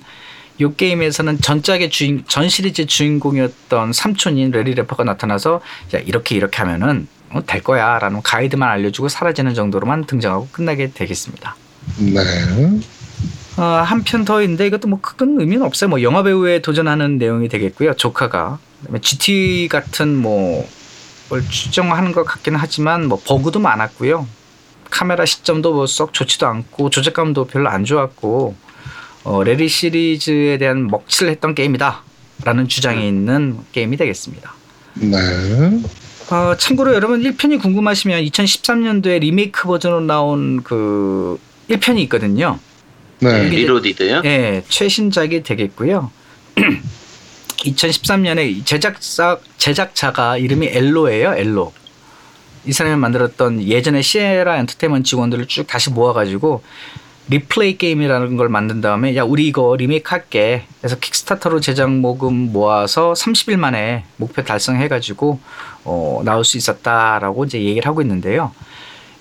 [0.60, 5.62] 이 게임에서는 전작의 주인 전 시리즈 주인공이었던 삼촌인 레리 래퍼가 나타나서
[5.96, 11.56] 야 이렇게 이렇게 하면은 어, 될 거야 라는 가이드만 알려주고 사라지는 정도로만 등장하고 끝나게 되겠습니다.
[12.00, 12.22] 네.
[13.58, 15.90] 어, 한편더 있는데 이것도 뭐 큰 의미는 없어요.
[15.90, 17.96] 뭐 영화 배우에 도전하는 내용이 되겠고요.
[17.96, 24.28] 조카가 그다음에 GT 같은 뭐뭘 추정하는 것 같기는 하지만 뭐 버그도 많았고요.
[24.90, 28.56] 카메라 시점도 뭐 썩 좋지도 않고 조작감도 별로 안 좋았고
[29.24, 34.54] 어, 레리 시리즈에 대한 먹칠을 했던 게임이다라는 주장이 있는 게임이 되겠습니다.
[34.94, 35.18] 네.
[36.30, 42.60] 어, 참고로 여러분 1편이 궁금하시면 2013년도에 리메이크 버전으로 나온 그 1편이 있거든요.
[43.20, 43.50] 네.
[43.50, 44.22] Reloaded요?
[44.26, 46.12] 예, 최신작이 되겠고요.
[47.58, 51.57] 2013년에 제작사 제작자가 이름이 Al Lowe예요.
[51.57, 51.74] Al Lowe.
[52.66, 56.62] 이 사람이 만들었던 예전에 Sierra Entertainment 직원들을 쭉 다시 모아가지고
[57.30, 60.66] Replay Games이라는 걸 만든 다음에 야 우리 이거 리메이크 할게.
[60.80, 65.40] 그래서 Kickstarter로 제작 모금 모아서 30일 만에 목표 달성해가지고
[65.84, 68.54] 어, 나올 수 있었다라고 이제 얘기를 하고 있는데요.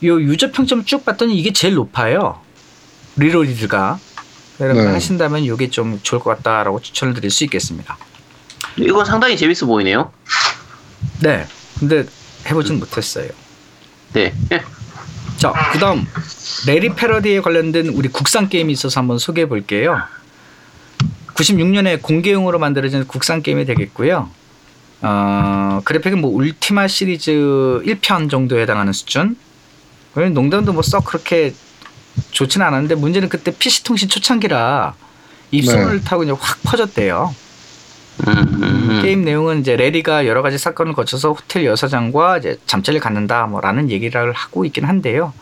[0.05, 2.41] 요 유저 평점 쭉 봤더니 이게 제일 높아요.
[3.17, 3.99] 리로리드가
[4.61, 4.93] 여러분 네.
[4.93, 7.99] 하신다면 이게 좀 좋을 것 같다라고 추천을 드릴 수 있겠습니다.
[8.77, 10.13] 이건 상당히 재밌어 보이네요.
[11.23, 11.47] 네.
[11.79, 12.05] 근데
[12.47, 13.29] 해보진 못했어요.
[14.13, 14.33] 네.
[15.55, 15.61] 예.
[15.63, 16.07] 자, 그다음
[16.67, 20.01] 레리 패러디에 관련된 우리 국산 게임이 있어서 한번 소개해 볼게요.
[21.35, 24.31] 96년에 공개용으로 만들어진 국산 게임이 되겠고요.
[25.03, 27.31] 어, 그래픽은 뭐 울티마 시리즈
[27.85, 29.37] 1편 정도에 해당하는 수준.
[30.15, 31.53] 농담도 뭐 썩 그렇게
[32.31, 34.95] 좋진 않았는데 문제는 그때 PC 통신 초창기라
[35.51, 37.35] 입소문을 타고 이제 확 퍼졌대요.
[38.27, 39.01] 음.
[39.03, 44.33] 게임 내용은 이제 레리가 여러 가지 사건을 거쳐서 호텔 여사장과 이제 잠자리를 갖는다 뭐라는 얘기를
[44.33, 45.33] 하고 있긴 한데요.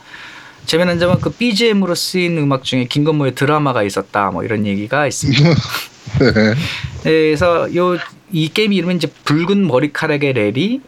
[0.66, 5.42] 재미난 점은 그 BGM으로 쓰인 음악 중에 김건모의 드라마가 있었다 뭐 이런 얘기가 있습니다.
[6.18, 6.54] 네.
[7.02, 7.98] 그래서 요
[8.34, 10.80] 이 게임 이름은 이제 붉은 머리카락의 레리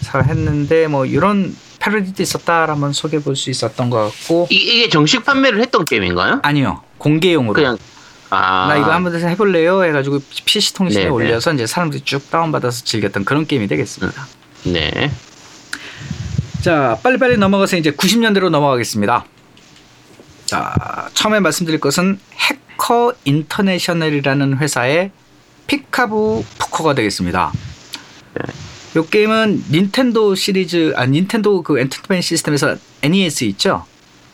[0.00, 4.88] 사 했는데 뭐 이런 패러디도 있었다를 한번 소개해 볼 수 있었던 것 같고 이, 이게
[4.88, 6.40] 정식 판매를 했던 게임인가요?
[6.42, 7.76] 아니요 공개용으로 그냥
[8.30, 8.66] 아.
[8.68, 11.14] 나 이거 한번 해볼래요 해가지고 PC 통신에 네네.
[11.14, 14.26] 올려서 이제 사람들이 쭉 다운받아서 즐겼던 그런 게임이 되겠습니다.
[14.64, 15.10] 네.
[16.60, 19.24] 자, 빨리빨리 넘어가서 이제 90년대로 넘어가겠습니다.
[20.46, 25.10] 자, 처음에 말씀드릴 것은 해커 인터내셔널이라는 회사의
[25.66, 27.52] 피카부 푸커가 되겠습니다.
[28.96, 33.84] 이 게임은 닌텐도 시리즈, 아, 닌텐도 그 엔터테인먼트 시스템에서 NES 있죠?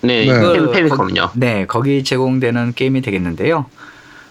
[0.03, 0.25] 네.
[0.27, 0.33] 네.
[0.33, 0.41] 네.
[0.41, 1.23] 그 페미컴요.
[1.27, 3.67] 거기- 네, 거기 제공되는 게임이 되겠는데요.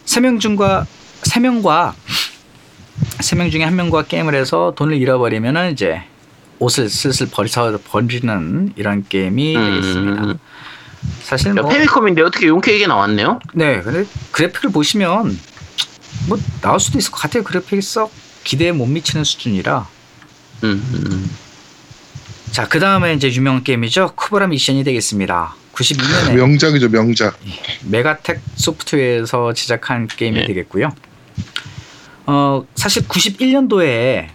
[0.06, 0.86] 세 명 중과
[1.24, 1.96] 세 명과
[3.22, 6.02] 세 명 중에 한 명과 게임을 해서 돈을 잃어버리면은 이제
[6.60, 9.64] 옷을 슬슬 버리서 버리는 이런 게임이 음.
[9.82, 10.34] 되겠습니다.
[11.24, 13.40] 사실 뭐 페미컴인데 어떻게 용케 이게 나왔네요?
[13.56, 15.40] 네, 근데 그래픽을 보시면
[16.28, 17.44] 뭐 나올 수도 있을 것 같아요.
[17.44, 18.12] 그래픽이 썩
[18.44, 19.88] 기대에 못 미치는 수준이라.
[20.64, 21.32] 음, 음.
[22.52, 24.14] 자, 그 다음에 이제 유명한 게임이죠.
[24.16, 25.56] 쿠브라 미션이 되겠습니다.
[25.74, 27.40] 92년에 명작이죠, 명작.
[27.86, 30.48] 메가텍 소프트웨어에서 제작한 게임이 네.
[30.48, 30.90] 되겠고요.
[32.28, 34.28] 어, 사실 91년도에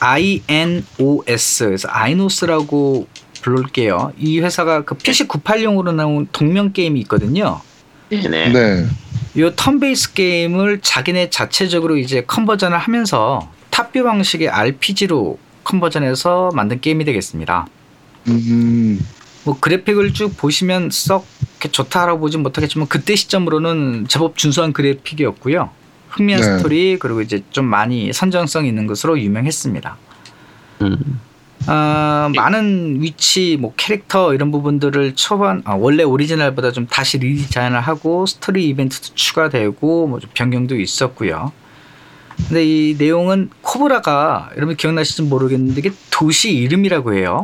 [0.00, 3.06] INOS, 그래서 아이노스라고
[3.42, 4.12] 부를게요.
[4.18, 7.60] 이 회사가 그 PC 98용으로 나온 동명 게임이 있거든요.
[8.10, 8.52] 네네.
[8.52, 8.86] 네.
[9.34, 16.80] 이 turn base 게임을 자기네 자체적으로 이제 conversion을 하면서 top view 방식의 RPG로 conversion해서 만든
[16.80, 17.66] 게임이 되겠습니다.
[18.28, 18.98] 음,
[19.44, 21.26] 뭐 그래픽을 쭉 보시면 썩
[21.70, 25.70] 좋다라고 보진 못하겠지만 그때 시점으로는 제법 준수한 그래픽이었고요.
[26.08, 26.56] 흥미한 네.
[26.58, 29.96] 스토리 그리고 이제 좀 많이 선정성 있는 것으로 유명했습니다.
[30.82, 31.20] 음.
[31.68, 38.24] 어, 많은 위치, 뭐 캐릭터 이런 부분들을 초반 아, 원래 오리지널보다 좀 다시 redesign을 하고
[38.26, 41.52] 스토리 이벤트도 추가되고 뭐 좀 변경도 있었고요.
[42.48, 47.42] 근데 이 내용은 코브라가 여러분 기억나실지 모르겠는데 이게 도시 이름이라고 해요.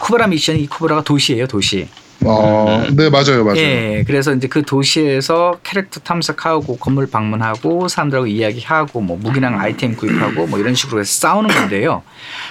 [0.00, 1.88] 코브라 미션이 코브라가 도시예요, 도시.
[2.24, 3.58] 어, 네, 맞아요, 맞아요.
[3.58, 10.46] 예, 그래서 이제 그 도시에서 캐릭터 탐색하고 건물 방문하고 사람들하고 이야기하고 뭐 무기랑 아이템 구입하고
[10.48, 12.02] 뭐 이런 식으로 해서 싸우는 건데요.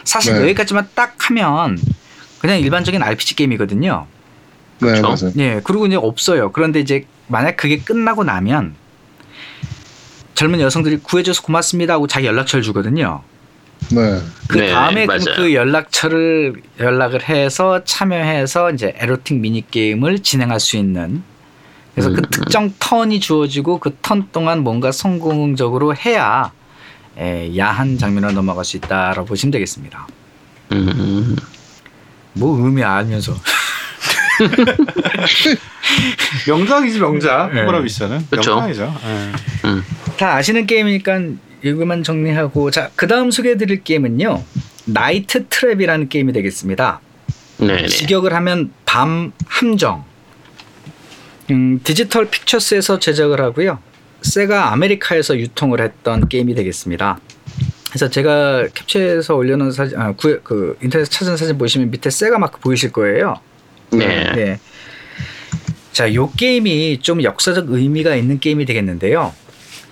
[0.06, 0.42] 사실 네.
[0.44, 1.78] 여기까지만 딱 하면
[2.40, 4.08] 그냥 일반적인 RPG 게임이거든요.
[4.80, 5.02] 네, 그쵸?
[5.02, 5.34] 맞아요.
[5.38, 6.52] 예, 그리고 이제 없어요.
[6.52, 8.76] 그런데 이제 만약 그게 끝나고 나면
[10.34, 13.22] 젊은 여성들이 구해줘서 고맙습니다 하고 자기 연락처를 주거든요.
[13.92, 14.20] 네.
[14.48, 15.24] 그 네, 다음에 맞아요.
[15.36, 21.24] 그 연락처를 연락을 해서 참여해서 이제 에로틱 미니 게임을 진행할 수 있는
[21.94, 22.22] 그래서 그 음.
[22.30, 26.52] 특정 턴이 주어지고 그 턴 동안 뭔가 성공적으로 해야
[27.18, 30.08] 에, 야한 장면으로 넘어갈 수 있다라고 보시면 되겠습니다.
[30.74, 31.36] 음.
[32.34, 33.34] 뭐 의미 알면서
[36.48, 37.52] 명작이지 명작.
[37.54, 37.62] 네.
[37.62, 38.56] 코브라 미션은 그쵸.
[38.56, 38.96] 명작이죠.
[39.06, 39.32] 예.
[40.18, 41.20] 다 아시는 게임이니까
[41.64, 44.44] 이거만 정리하고 자 그 다음 소개해드릴 게임은요
[44.86, 47.02] Night Trap이라는 게임이 되겠습니다.
[47.58, 47.88] 네네.
[47.88, 50.06] 직역을 하면 밤 함정.
[51.52, 53.80] 음, Digital Pictures에서 제작을 하고요.
[54.22, 57.20] 세가 아메리카에서 유통을 했던 게임이 되겠습니다.
[57.90, 62.60] 그래서 제가 캡처해서 올려놓은 사진, 아, 구, 그 인터넷 찾은 사진 보시면 밑에 세가 마크
[62.60, 63.36] 보이실 거예요.
[63.92, 64.32] 네.
[64.36, 64.60] 네.
[65.94, 69.34] 자, 요 게임이 좀 역사적 의미가 있는 게임이 되겠는데요.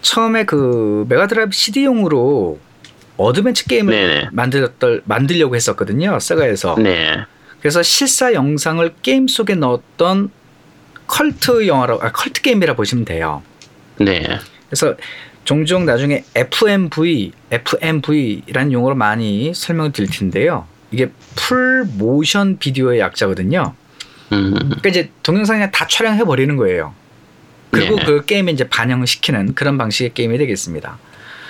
[0.06, 2.60] 처음에 그 메가드라이브 CD용으로
[3.18, 4.30] 어드벤처 게임을 네네.
[4.34, 6.20] 만들었던 만들려고 했었거든요.
[6.20, 6.76] 세가에서.
[6.78, 7.18] 네.
[7.60, 10.30] 그래서 실사 영상을 게임 속에 넣었던
[11.08, 13.42] 컬트 영화라고 아, 컬트 게임이라 보시면 돼요.
[13.98, 14.38] 네.
[14.70, 14.96] 그래서
[15.44, 20.68] 종종 나중에 FMV, FMV라는 용어로 많이 설명을 드릴 텐데요.
[20.92, 23.74] 이게 full motion video의 약자거든요.
[24.34, 24.54] 음.
[24.54, 26.94] 그러니까 이제 동영상 그냥 다 촬영해 버리는 거예요.
[27.76, 28.06] 그리고 네.
[28.06, 30.98] 그 게임에 이제 반영을 시키는 그런 방식의 게임이 되겠습니다.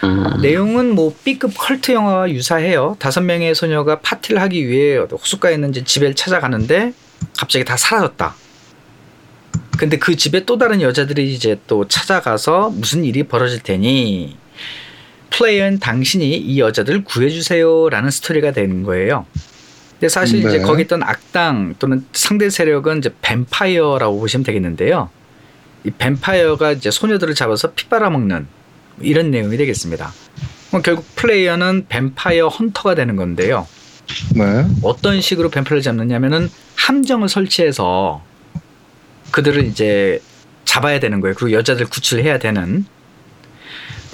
[0.03, 0.41] 음.
[0.41, 2.95] 내용은 뭐 B급 컬트 영화와 유사해요.
[2.99, 6.93] 다섯 명의 소녀가 파티를 하기 위해 호숫가에 있는 이제 집을 찾아가는데
[7.38, 8.35] 갑자기 다 사라졌다.
[9.77, 14.38] 근데 그 집에 또 다른 여자들이 이제 또 찾아가서 무슨 일이 벌어질 테니
[15.31, 19.25] 플레이어는 당신이 이 여자들을 구해주세요라는 스토리가 되는 거예요.
[19.93, 20.59] 근데 사실 이제 네.
[20.59, 25.09] 거기 있던 악당 또는 상대 세력은 이제 뱀파이어라고 보시면 되겠는데요.
[25.85, 28.47] 이 뱀파이어가 이제 소녀들을 잡아서 피 빨아먹는
[29.01, 30.11] 이런 내용이 되겠습니다.
[30.69, 33.67] 그럼 결국 플레이어는 뱀파이어 헌터가 되는 건데요.
[34.35, 34.65] 네.
[34.81, 38.23] 어떤 식으로 뱀파이어를 잡느냐면은 함정을 설치해서
[39.31, 40.21] 그들을 이제
[40.63, 41.35] 잡아야 되는 거예요.
[41.35, 42.85] 그리고 여자들 구출해야 되는.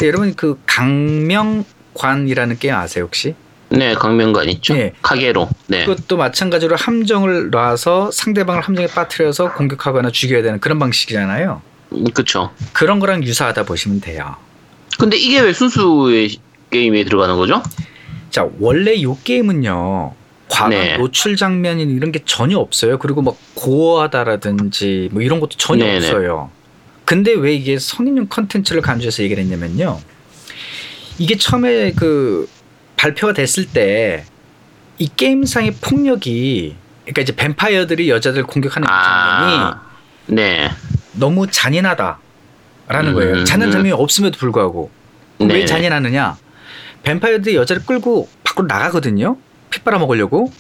[0.02, 3.36] 여러분 그 강명관이라는 게임 아세요 혹시?
[3.72, 4.74] 네, 강명관 있죠.
[4.74, 4.94] 네.
[5.02, 5.50] 카게로.
[5.68, 5.86] 네.
[5.86, 11.62] 그것도 마찬가지로 함정을 놔서 상대방을 함정에 빠뜨려서 공격하거나 죽여야 되는 그런 방식이잖아요.
[11.94, 12.52] 음, 그쵸.
[12.74, 14.36] 그런 거랑 유사하다 보시면 돼요.
[15.00, 16.38] 근데 이게 왜 순수의
[16.70, 17.64] 게임에 들어가는 거죠?
[18.30, 20.14] 자 원래 요 게임은요
[20.48, 20.98] 과거 네.
[20.98, 23.00] 노출 장면이 이런 게 전혀 없어요.
[23.00, 25.98] 그리고 막 고어하다라든지 뭐 이런 것도 전혀 네네.
[25.98, 26.52] 없어요.
[27.06, 30.00] 근데 왜 이게 성인용 컨텐츠를 간주해서 얘기를 했냐면요.
[31.18, 32.48] 이게 처음에 그
[33.02, 34.26] 발표가 됐을 때
[35.02, 39.82] 이 게임상의 폭력이 그러니까 이제 뱀파이어들이 여자들 공격하는 이 장면이 아.
[40.28, 40.70] 네.
[41.14, 42.20] 너무 잔인하다라는
[43.08, 43.44] 음, 거예요.
[43.44, 43.72] 잔인한 음.
[43.72, 44.92] 장면이 없음에도 불구하고
[45.40, 45.66] 왜 네.
[45.66, 46.38] 잔인하느냐?
[47.02, 49.38] 뱀파이어들이 여자를 끌고 밖으로 나가거든요.
[49.72, 50.54] 피 빨아 먹으려고.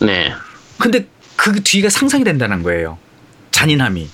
[0.00, 0.32] 네.
[0.76, 2.98] 근데 그 뒤가 상상이 된다는 거예요.
[3.52, 4.10] 잔인함이.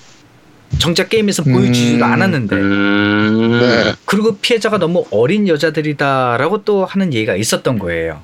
[0.77, 2.55] 정작 게임에서 음, 보여주지도 않았는데.
[2.55, 3.59] 음.
[3.59, 3.93] 네.
[4.05, 8.21] 그리고 피해자가 너무 어린 여자들이다라고 또 하는 얘기가 있었던 거예요.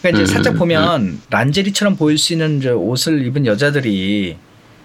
[0.00, 4.36] 그러니까 이제 음, 살짝 보면 란제리처럼 보일 수 있는 저 옷을 입은 여자들이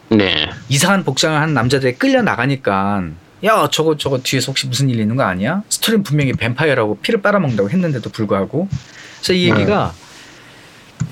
[0.09, 0.49] 네.
[0.69, 3.05] 이상한 복장을 한 남자들이 끌려 나가니까
[3.45, 5.63] 야 저거 저거 뒤에서 혹시 무슨 일 있는 거 아니야?
[5.69, 8.67] 스토리는 분명히 뱀파이어라고 피를 빨아먹는다고 했는데도 불구하고
[9.17, 9.55] 그래서 이 네.
[9.55, 9.93] 얘기가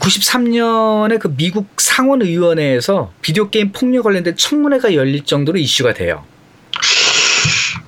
[0.04, 6.24] 93년에 그 미국 상원의원회에서 비디오 게임 폭력 관련된 청문회가 열릴 정도로 이슈가 돼요.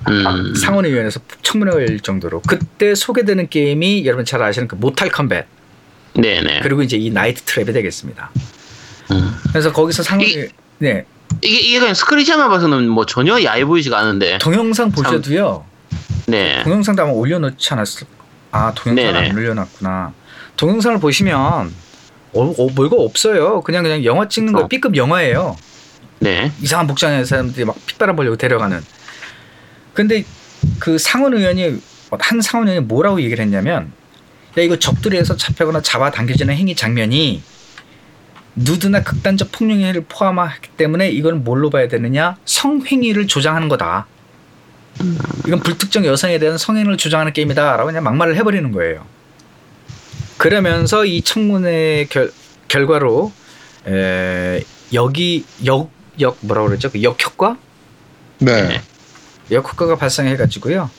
[0.07, 0.53] 음.
[0.55, 5.45] 상원의원에서 청문회가 열릴 정도로 그때 소개되는 게임이 여러분 잘 아시는 그 Mortal Kombat
[6.13, 6.61] 네네.
[6.61, 8.31] 그리고 이제 이 나이트 트랩이 되겠습니다.
[9.11, 9.35] 음.
[9.49, 10.47] 그래서 거기서 상원 이-
[10.77, 11.05] 네
[11.41, 14.37] 이게 이게 그냥 스크린샷만 봐서는 뭐 전혀 야해 보이지가 않은데.
[14.37, 15.65] 동영상 보셔도요.
[16.27, 16.63] 네.
[16.63, 18.07] 동영상도 아마 올려놓지 않았을
[18.51, 19.15] 아 동영상.
[19.15, 20.13] 안 올려놨구나
[20.55, 21.73] 동영상을 보시면
[22.35, 23.61] 어, 어, 뭐가 없어요.
[23.61, 24.67] 그냥 그냥 영화 찍는 거.
[24.67, 25.55] B급 영화예요.
[26.19, 26.51] 네.
[26.61, 28.81] 이상한 복장의 사람들이 막 핏바람 보려고 데려가는.
[29.93, 30.25] 근데
[30.79, 31.81] 그 상원 의원이
[32.19, 33.91] 한 상원 의원이 뭐라고 얘기를 했냐면
[34.57, 37.41] 야 이거 적들에서 잡혀거나 잡아당겨지는 행위 장면이
[38.55, 42.37] 누드나 극단적 폭력행위를 포함하기 때문에 이건 뭘로 봐야 되느냐?
[42.45, 44.07] 성행위를 조장하는 거다.
[45.45, 49.05] 이건 불특정 여성에 대한 성행위를 조장하는 게임이다라고 그냥 막말을 해버리는 거예요
[50.37, 52.31] 그러면서 이 청문회 결,
[52.67, 53.31] 결과로
[53.87, 54.63] 에,
[54.93, 57.57] 여기 역, 역 뭐라고 그러죠 그 역효과
[58.39, 58.81] 네.
[59.51, 60.89] 역효과가 발생해 가지고요.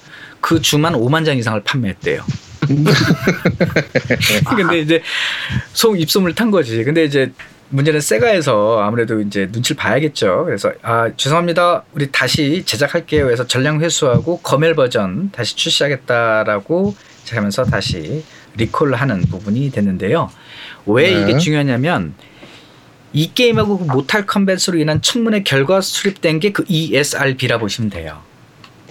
[0.40, 2.22] 그 주만 5만 장 이상을 판매했대요.
[4.56, 5.02] 근데 이제
[5.72, 6.82] 속 입소문을 탄 거지.
[6.84, 7.32] 근데 이제
[7.68, 10.44] 문제는 세가에서 아무래도 이제 눈치를 봐야겠죠.
[10.44, 11.84] 그래서 아 죄송합니다.
[11.94, 13.30] 우리 다시 제작할게요.
[13.30, 16.94] 해서 전량 회수하고 검열 버전 다시 출시하겠다라고
[17.30, 18.24] 하면서 다시
[18.56, 20.30] 리콜을 하는 부분이 됐는데요.
[20.86, 21.22] 왜 네.
[21.22, 22.14] 이게 중요하냐면
[23.12, 28.22] 이 게임하고 그 모탈 컴뱃으로 인한 청문회 결과 수립된 게 그 ESRB라 보시면 돼요.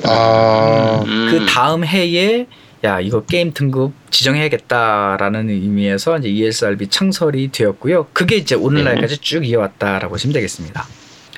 [0.04, 1.28] 아, 음.
[1.32, 2.48] 그 다음 해에
[2.84, 8.08] 야 이거 게임 등급 지정해야겠다라는 의미에서 이제 ESRB 창설이 되었고요.
[8.14, 10.86] 그게 이제 오늘날까지 쭉 이어왔다라고 보시면 되겠습니다.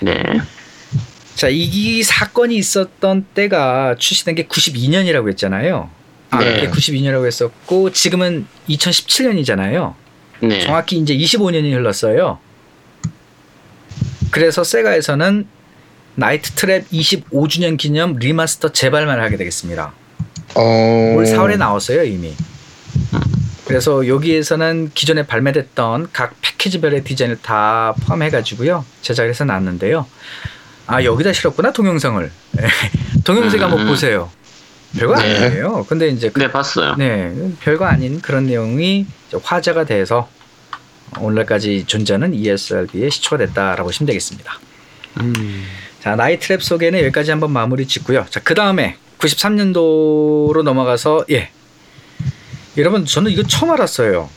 [0.01, 0.21] 네.
[1.35, 5.89] 자, 이 사건이 있었던 때가 출시된 게 92년이라고 했잖아요.
[6.29, 6.61] 아, 네.
[6.63, 6.69] 네.
[6.71, 9.93] 92년이라고 했었고 지금은 2017년이잖아요.
[10.41, 10.61] 네.
[10.61, 12.39] 정확히 이제 25년이 흘렀어요.
[14.31, 15.47] 그래서 세가에서는
[16.15, 19.93] Night Trap 25주년 기념 remaster 재발매를 하게 되겠습니다.
[20.55, 20.61] 어.
[21.15, 22.33] 올 4월에 나왔어요 이미.
[23.65, 30.07] 그래서 여기에서는 기존에 발매됐던 각 패키지별의 디자인을 다 포함해가지고요 제작을 해서 나왔는데요.
[30.87, 32.31] 아 여기다 실었구나 동영상을.
[33.23, 33.87] 동영상 한번 음.
[33.87, 34.31] 보세요.
[34.97, 35.45] 별거 네.
[35.45, 35.85] 아니에요.
[35.87, 36.95] 근데 이제 그- 네 봤어요.
[36.95, 39.05] 네 별거 아닌 그런 내용이
[39.43, 40.29] 화제가 돼서
[41.19, 44.59] 오늘까지 존재하는 ESRB의 시초가 됐다라고 보시면 되겠습니다.
[45.21, 45.65] 음.
[46.01, 48.25] 자, 나이트랩 소개는 여기까지 한번 마무리 짓고요.
[48.29, 51.49] 자, 그 다음에 93년도로 넘어가서 예.
[52.77, 54.29] 여러분 저는 이거 처음 알았어요.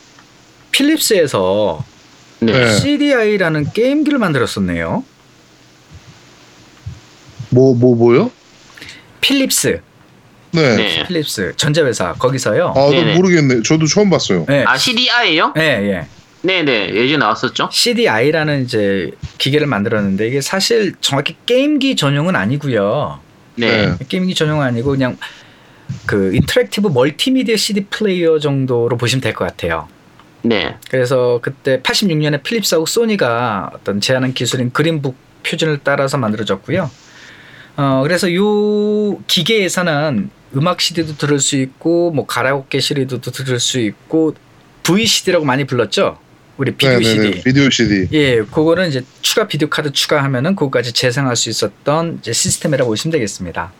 [0.71, 1.83] 필립스에서
[2.39, 2.51] 네.
[2.51, 2.73] 네.
[2.79, 5.03] CDI라는 게임기를 만들었었네요.
[7.49, 8.31] 뭐, 뭐, 뭐요?
[9.19, 9.81] 필립스,
[10.51, 10.75] 네.
[10.75, 11.03] 네.
[11.07, 12.73] 필립스 전자회사 거기서요.
[12.75, 13.15] 아, 나 네네.
[13.15, 13.61] 모르겠네.
[13.63, 14.45] 저도 처음 봤어요.
[14.47, 15.53] 네, 아 CDI요?
[15.57, 16.07] 예, 예.
[16.43, 17.69] 네네 예전에 나왔었죠.
[17.71, 23.19] CDI라는 이제 기계를 만들었는데 이게 사실 정확히 게임기 전용은 아니고요.
[23.55, 23.87] 네.
[23.87, 23.95] 네.
[24.09, 25.17] 게임기 전용은 아니고 그냥
[26.05, 29.87] 그 interactive 멀티미디어 CD 플레이어 정도로 보시면 될 것 같아요.
[30.41, 30.75] 네.
[30.89, 36.89] 그래서 그때 86년에 필립스하고 소니가 어떤 제안한 기술인 Green Book 표준을 따라서 만들어졌고요.
[37.77, 44.35] 어 그래서 요 기계에서는 음악 CD도 들을 수 있고 뭐 가라오케 CD도 들을 수 있고
[44.83, 46.17] VCD라고 많이 불렀죠.
[46.57, 47.31] 우리 비디오 네네네.
[47.31, 47.43] CD.
[47.43, 48.07] 비디오 CD.
[48.11, 53.71] 예, 그거는 이제 추가 비디오 카드 추가하면은 그거까지 재생할 수 있었던 이제 시스템이라고 보시면 되겠습니다.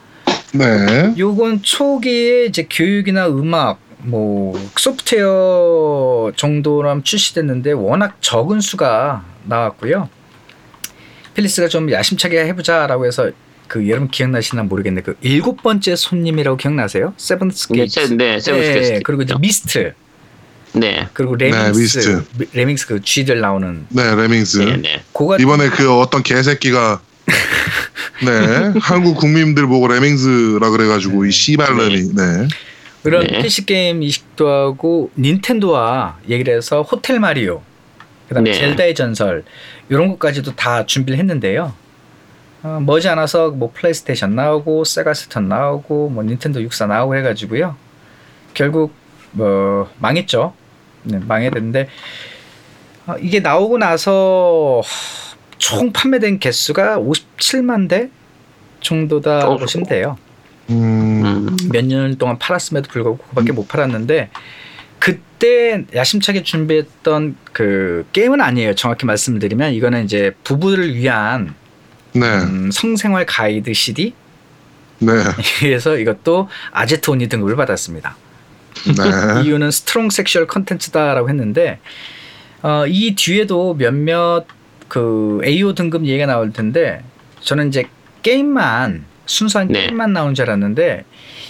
[0.53, 1.13] 네.
[1.17, 10.09] 요건 초기에 이제 교육이나 음악 뭐 소프트웨어 정도로 출시됐는데 워낙 적은 수가 나왔고요.
[11.33, 13.31] 필립스가 좀 야심차게 해보자라고 해서
[13.71, 17.13] 그 여러분 기억나시나 모르겠는데 그 일곱 번째 손님이라고 기억나세요?
[17.15, 18.05] Seventh 네, Guest.
[18.05, 18.99] 세- 네, Seventh 예, Guest.
[19.03, 19.93] 그리고 이제 Myst
[20.73, 21.07] 네.
[21.13, 22.23] 그리고 네, Lemmings Myst.
[22.37, 24.57] 미- Lemmings 그 쥐들 나오는 네, Lemmings.
[24.57, 24.75] 네.
[24.75, 25.03] 네.
[25.39, 26.99] 이번에 그 어떤 개새끼가
[28.25, 32.47] 네 한국 국민들 보고 Lemmings라 그래가지고 이 씨발놈이 네.
[33.03, 33.41] 그런 네.
[33.41, 37.61] PC 게임 이식도 하고 닌텐도와 얘기를 해서 호텔 마리오,
[38.27, 38.57] 그다음에 네.
[38.59, 39.45] 젤다의 전설
[39.87, 41.73] 이런 것까지도 다 준비를 했는데요.
[42.63, 47.75] 어, 머지않아서 뭐 플레이스테이션 나오고 세가 새턴 나오고 뭐 닌텐도 64 나오고 해가지고요.
[48.53, 48.93] 결국
[49.31, 50.53] 뭐 망했죠.
[51.03, 51.87] 네, 망했는데
[53.07, 54.81] 어, 이게 나오고 나서
[55.57, 58.09] 총 판매된 개수가 57만 대
[58.79, 60.17] 정도다 어, 보시면 돼요.
[60.69, 61.57] 음, 음.
[61.71, 64.29] 몇년 동안 팔았음에도 불구하고 그거밖에 못 팔았는데
[64.99, 68.75] 그때 야심차게 준비했던 그 게임은 아니에요.
[68.75, 71.55] 정확히 말씀드리면 이거는 이제 부부를 위한
[72.13, 74.13] 네, 음, 성생활 가이드 CD
[74.99, 75.11] 네,
[75.59, 78.15] 그래서 이것도 아제트온이 등급을 받았습니다.
[78.85, 79.43] 네.
[79.45, 81.79] 이유는 strong sexual contents다라고 했는데
[82.61, 84.45] 어, 이 뒤에도 몇몇
[84.87, 87.03] 그 AO 등급 얘기가 나올 텐데
[87.41, 87.85] 저는 이제
[88.23, 89.81] 게임만 순수한 네.
[89.81, 91.05] 게임만 나온 줄 알았는데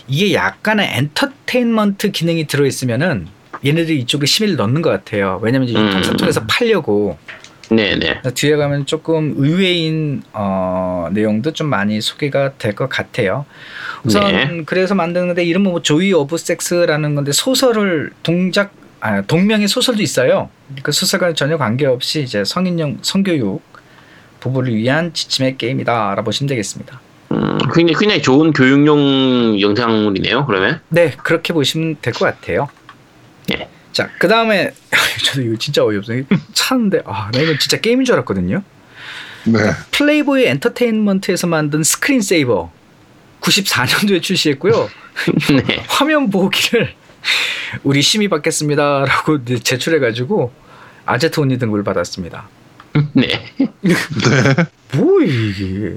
[0.07, 3.28] 이게 약간의 엔터테인먼트 기능이 들어 있으면은
[3.66, 5.39] 얘네들이 이쪽에 심의를 넣는 것 같아요.
[5.41, 5.88] 왜냐면 이제 음.
[5.88, 7.18] 유통사 통해서 팔려고
[7.76, 8.22] 네네.
[8.36, 13.45] 뒤에 가면 조금 의외인 어, 내용도 좀 많이 소개가 될 것 같아요.
[14.03, 14.63] 우선 네.
[14.65, 20.49] 그래서 만드는데 이름은 뭐 조이 오브 섹스라는 건데 소설을 동작 아, 동명의 소설도 있어요.
[20.84, 23.61] 그 소설과 전혀 관계없이 이제 성인용 성교육
[24.41, 26.99] 부부를 위한 지침의 게임이다라고 보시면 되겠습니다.
[27.32, 30.45] 음, 굉장히 굉장히 좋은 교육용 영상물이네요.
[30.45, 30.82] 그러면.
[30.89, 32.67] 네, 그렇게 보시면 될 것 같아요.
[33.91, 33.93] 예.
[33.93, 34.71] 자, 그 다음에
[35.25, 36.23] 저도 이거 진짜 어이없어요.
[36.53, 38.63] 찾는데 아, 나 이건 진짜 게임인 줄 알았거든요.
[39.45, 39.59] 네.
[39.91, 42.71] 플레이보이 엔터테인먼트에서 만든 스크린 세이버
[43.41, 44.89] 94년도에 출시했고요.
[45.67, 45.83] 네.
[45.87, 46.93] 화면 보기를
[47.83, 50.51] 우리 심의 받겠습니다라고 제출해가지고
[51.05, 52.47] 아제트온이 등급을 받았습니다.
[53.13, 53.45] 네.
[54.93, 55.95] 뭐 이게?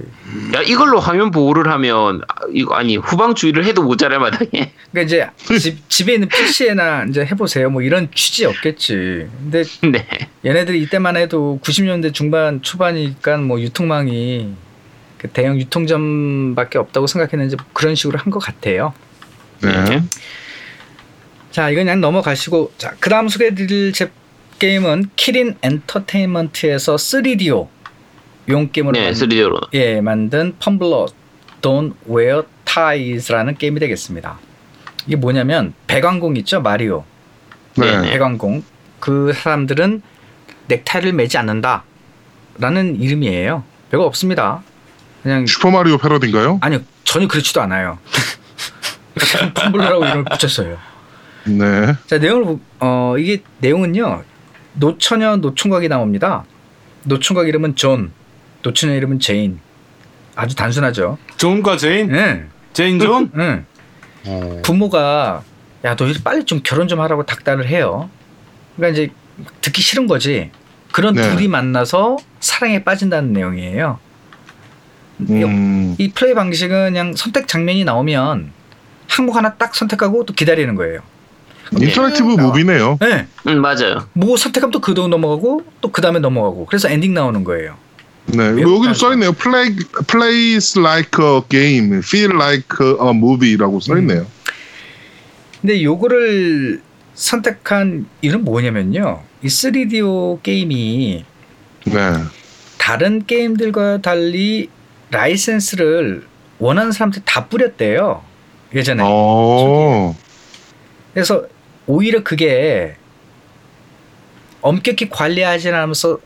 [0.55, 4.72] 야 이걸로 화면 보호를 하면 아, 이거 아니 후방 주의를 해도 모자랄 마당에.
[4.92, 5.28] 그러니까 이제
[5.59, 7.70] 집, 집에 있는 PC에나 이제 해보세요.
[7.70, 9.28] 뭐 이런 취지였겠지.
[9.40, 10.07] 근데 네.
[10.45, 14.55] 얘네들이 이때만 해도 90년대 중반 초반이니까 뭐 유통망이
[15.18, 18.95] 그 대형 유통점밖에 없다고 생각했는지 그런 식으로 한 것 같아요.
[19.62, 20.03] 네.
[21.51, 24.11] 자, 이건 그냥 넘어가시고 자, 그다음 소개해드릴 제
[24.59, 27.68] 게임은 키린 엔터테인먼트에서 3DO
[28.50, 29.05] 용 게임으로 네.
[29.07, 29.68] 만, 3D로.
[29.74, 31.07] 예, 만든 펌블러
[31.62, 34.38] Don't Wear Ties라는 게임이 되겠습니다.
[35.07, 37.05] 이게 뭐냐면 배관공 있죠 마리오
[37.76, 38.00] 네.
[38.00, 38.11] 네.
[38.12, 38.62] 배관공
[39.00, 40.02] 그 사람들은
[40.68, 43.64] 넥타이를 매지 않는다라는 이름이에요.
[43.90, 44.62] 별거 없습니다.
[45.22, 46.59] 그냥 슈퍼 마리오 패러디인가요?
[46.62, 47.98] 아니요 전혀 그렇지도 않아요.
[49.55, 50.78] 텀블러라고 이름을 붙였어요.
[51.46, 51.94] 네.
[52.07, 54.22] 자 내용을 보- 어 이게 내용은요
[54.75, 56.45] 노처녀 노총각이 나옵니다.
[57.05, 58.12] 노총각 이름은 존,
[58.62, 59.61] 노처녀 이름은 제인.
[60.35, 61.18] 아주 단순하죠.
[61.37, 62.11] 존과 제인?
[62.14, 62.45] 예.
[62.72, 63.31] 제인 존?
[63.37, 63.64] 응.
[64.27, 64.62] 어.
[64.64, 65.43] 부모가
[65.85, 68.09] 야 너 빨리 좀 결혼 좀 하라고 닥달을 해요.
[68.77, 69.12] 그러니까 이제
[69.61, 70.51] 듣기 싫은 거지.
[70.93, 71.22] 그런 네.
[71.29, 73.99] 둘이 만나서 사랑에 빠진다는 내용이에요.
[75.20, 78.53] 음, 이 플레이 방식은 그냥 선택 장면이 나오면
[79.09, 81.01] 항목 하나 딱 선택하고 또 기다리는 거예요.
[81.72, 82.43] interactive 네.
[82.43, 82.99] movie네요.
[83.01, 83.27] 네.
[83.49, 84.07] 음 맞아요.
[84.12, 87.77] 뭐 선택하면 또 그도 넘어가고 또 그 다음에 넘어가고 그래서 엔딩 나오는 거예요.
[88.27, 88.95] 네, 여기도.
[88.95, 89.33] 써있네요.
[89.33, 94.27] Play, plays like a game, feel like a movie라고 써있네요.
[95.61, 96.81] 근데 요거를
[97.15, 99.23] 선택한 이유는 뭐냐면요.
[99.43, 101.25] 이 3DO 게임이
[101.87, 102.12] 네.
[102.79, 104.69] 다른 게임들과 달리
[105.11, 106.25] 라이센스를
[106.59, 108.23] 원하는 사람들 다 뿌렸대요.
[108.75, 109.03] 예전에.
[109.07, 110.17] 어,
[111.12, 111.45] 그래서
[111.87, 112.97] 오히려 그게
[114.61, 116.18] 엄격히 관리하지 않으면서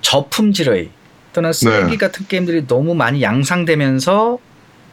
[0.00, 0.90] 저품질의
[1.32, 1.96] 또는 쓰레기 네.
[1.96, 4.38] 같은 게임들이 너무 많이 양산되면서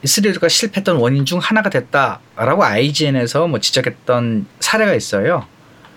[0.02, 5.46] 이 3DO가 실패했던 원인 중 하나가 됐다라고 IGN에서 뭐 지적했던 사례가 있어요.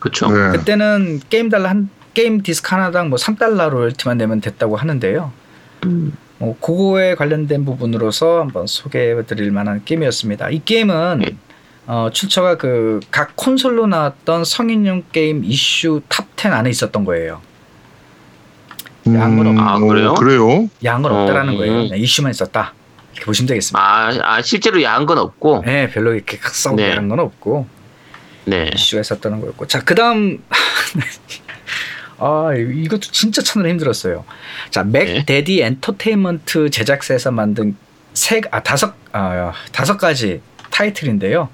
[0.01, 0.29] 그렇죠.
[0.31, 0.59] 네.
[0.59, 5.33] 그때는 게임 달러 한 게임 디스크 하나당 뭐 3달러 로열티만 내면 됐다고 하는데요.
[5.85, 6.17] 음.
[6.39, 10.51] 뭐 그거에 관련된 부분으로서 한번 소개해 드릴 만한 게임이었습니다.
[10.51, 11.37] 이 게임은 네.
[11.87, 17.41] 어, 출처가 그 각 콘솔로 나왔던 성인용 게임 이슈 top 10 안에 있었던 거예요.
[19.07, 20.11] 야한 건 없- 아, 그래요?
[20.11, 20.69] 음, 그래요?
[20.85, 21.73] 야한 건 어, 없다라는 거예요.
[21.73, 21.83] 음.
[21.89, 22.73] 그냥 이슈만 있었다.
[23.13, 23.81] 이렇게 보시면 되겠습니다.
[23.81, 25.63] 아, 아 실제로 야한 건 없고.
[25.67, 26.91] 네, 별로 이렇게 싸우고 네.
[26.91, 27.67] 이런 건 없고
[28.47, 28.71] 네.
[28.75, 29.67] 이슈가 있었다는 거였고.
[29.69, 30.43] 자, 그다음
[32.19, 34.25] 아, 이것도 진짜 찾느라 힘들었어요.
[34.71, 35.25] 자, Mac 네.
[35.25, 37.77] Daddy Entertainment 제작사에서 만든
[38.15, 41.49] 세 아, 다섯 아, 다섯 가지 타이틀인데요.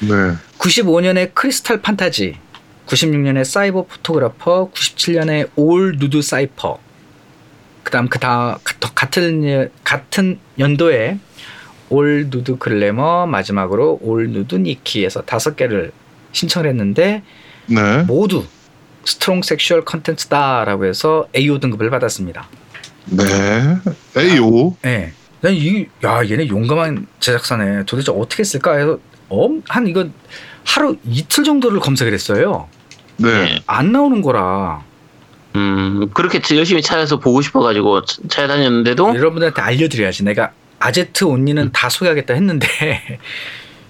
[0.00, 0.34] 네.
[0.58, 2.36] 95년에 Crystal Fantasy,
[2.86, 6.78] 96년에 Cyber Photographer, 97년에 All Nude Cyber.
[7.82, 8.58] 그다음 그다
[8.94, 11.18] 같은 예- 같은 연도에
[11.90, 15.92] All Nude Glamour 마지막으로 All Nude Nikki 해서 다섯 개를
[16.32, 17.22] 신청을 했는데
[17.66, 18.02] 네.
[18.04, 18.44] 모두
[19.04, 22.48] strong sexual contents다라고 해서 AO 등급을 받았습니다.
[23.06, 23.76] 네.
[24.16, 24.76] AO.
[24.86, 25.12] 예.
[25.42, 27.84] 난 이, 야, 얘네 용감한 제작사네.
[27.84, 28.98] 도대체 어떻게 했을까 해서
[29.34, 30.06] 엄, 한 이거
[30.64, 32.68] 하루 이틀 정도를 검색을 했어요.
[33.16, 33.60] 네.
[33.66, 34.82] 안 나오는 거라
[35.56, 40.24] 음, 그렇게 열심히 찾아서 보고 싶어가지고 차- 찾아다녔는데도 여러분들한테 알려드려야지.
[40.24, 42.66] 내가 아제트 온니는 다 소개하겠다 했는데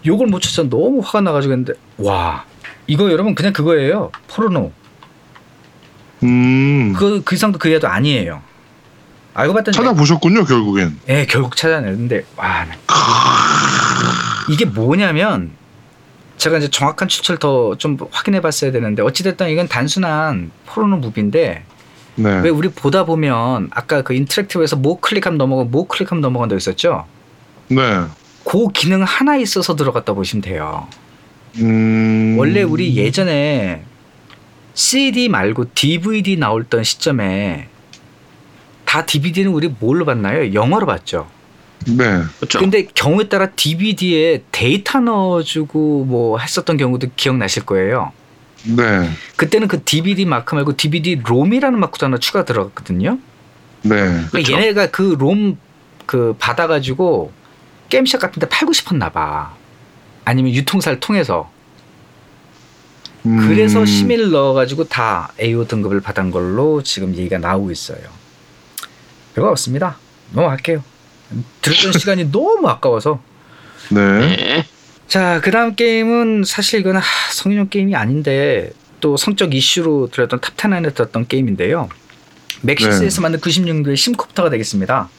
[0.06, 2.44] 요걸 못 찾아서 너무 화가 나가지고 했는데 와
[2.86, 4.10] 이거 여러분 그냥 그거예요.
[4.28, 4.72] 포르노.
[6.22, 6.92] 음.
[6.94, 8.42] 그, 그 이상도 그 이하도 아니에요.
[9.34, 10.98] 알고 봤더니 찾아보셨군요, 결국엔.
[11.08, 12.76] 예, 결국 찾아냈는데 와 나-
[14.48, 15.50] 이게 뭐냐면
[16.36, 21.64] 제가 이제 정확한 출처를 더좀 확인해 봤어야 되는데 어찌됐든 이건 단순한 포르노 무비인데
[22.16, 22.40] 네.
[22.40, 27.06] 왜 우리 보다 보면 아까 그 인터랙티브에서 뭐 클릭하면 넘어가고 뭐 클릭하면 넘어간다고 했었죠?
[27.68, 28.04] 네.
[28.44, 30.86] 그 기능 하나 있어서 들어갔다 보시면 돼요.
[31.58, 32.36] 음.
[32.38, 33.84] 원래 우리 예전에
[34.74, 37.68] CD 말고 DVD 나올 던 시점에
[38.84, 40.52] 다 DVD는 우리 뭘로 봤나요?
[40.52, 41.28] 영어로 봤죠.
[41.86, 42.22] 네.
[42.38, 42.58] 그렇죠.
[42.58, 48.12] 근데 경우에 따라 DVD에 데이터 넣어주고 뭐 했었던 경우도 기억나실 거예요.
[48.64, 49.10] 네.
[49.36, 53.18] 그때는 그 DVD 마크 말고 DVD 롬이라는 마크도 하나 추가 들어갔거든요.
[53.82, 53.96] 네.
[53.96, 54.52] 그러니까 그쵸.
[54.54, 55.58] 얘네가 그 롬
[56.06, 57.32] 그 받아가지고
[57.88, 59.54] 게임샵 같은데 팔고 싶었나 봐.
[60.24, 61.50] 아니면 유통사를 통해서.
[63.26, 63.48] 음.
[63.48, 68.00] 그래서 심의를 넣어가지고 다 AO 등급을 받은 걸로 지금 얘기가 나오고 있어요.
[69.34, 69.96] 별거 없습니다.
[70.32, 70.82] 넘어갈게요.
[71.62, 73.20] 들었던 시간이 너무 아까워서.
[73.90, 74.00] 네.
[74.20, 74.66] 네.
[75.06, 77.02] 자, 그 다음 게임은 사실 이건 하,
[77.32, 78.70] 성인용 게임이 아닌데
[79.00, 81.88] 또 성적 이슈로 들었던 top 10 안에 들었던 게임인데요.
[82.62, 85.10] Maxis에서 만든 96년도의 SimCopter가 되겠습니다.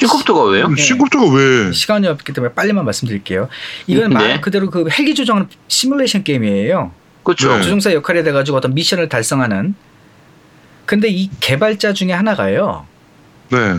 [0.00, 0.68] SimCopter가 왜요?
[0.68, 0.82] 네.
[0.82, 1.72] 시급자가 왜?
[1.72, 3.48] 시간이 없기 때문에 빨리만 말씀드릴게요.
[3.86, 4.14] 이건 네.
[4.14, 6.92] 말 그대로 그 헬기 조정하는 시뮬레이션 게임이에요.
[7.22, 7.54] 그렇죠.
[7.56, 7.62] 네.
[7.62, 9.74] 조종사 역할이 돼가지고 어떤 미션을 달성하는.
[10.86, 12.86] 근데 이 개발자 중에 하나가요.
[13.50, 13.76] 네.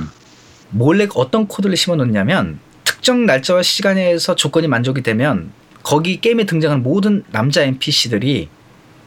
[0.71, 5.51] 몰래 어떤 코드를 심어놓냐면 특정 날짜와 시간에서 조건이 만족이 되면
[5.83, 8.49] 거기 게임에 등장하는 모든 남자 NPC들이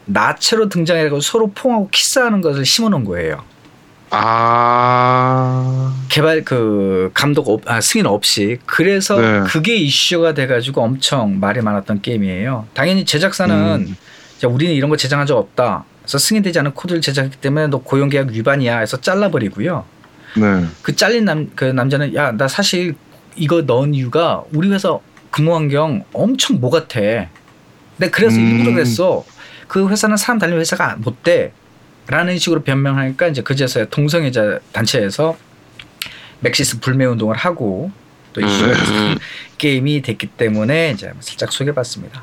[0.07, 3.43] 나체로 등장해가지고 서로 포옹하고 키스하는 것을 심어놓은 거예요.
[4.11, 5.95] 아.
[6.09, 9.41] 개발 그 감독 없, 아, 승인 없이 그래서 네.
[9.47, 12.67] 그게 이슈가 돼가지고 엄청 말이 많았던 게임이에요.
[12.75, 13.97] 당연히 제작사는 음.
[14.39, 15.85] 자, 우리는 이런 거 제작한 적 없다.
[16.03, 18.79] 그래서 승인되지 않은 코드를 제작했기 때문에 너 고용계약 위반이야.
[18.79, 19.85] 해서 잘라버리고요.
[20.37, 20.67] 네.
[20.83, 22.95] 그 잘린 남 그 남자는 야 나 사실
[23.37, 24.99] 이거 넣은 이유가 우리 회사
[25.31, 27.01] 근무 환경 엄청 뭐 같아.
[27.01, 28.59] 내가 그래서 음.
[28.59, 29.25] 일부러 그랬어.
[29.69, 31.53] 그 회사는 사람 다니는 회사가 못 돼.
[32.07, 35.37] 라는 식으로 변명하니까 이제 그제서야 동성애자 단체에서
[36.41, 37.91] Maxis 불매 운동을 하고
[38.35, 39.17] 또 이슈 음,
[39.59, 42.23] 게임이 됐기 때문에 이제 살짝 소개해봤습니다.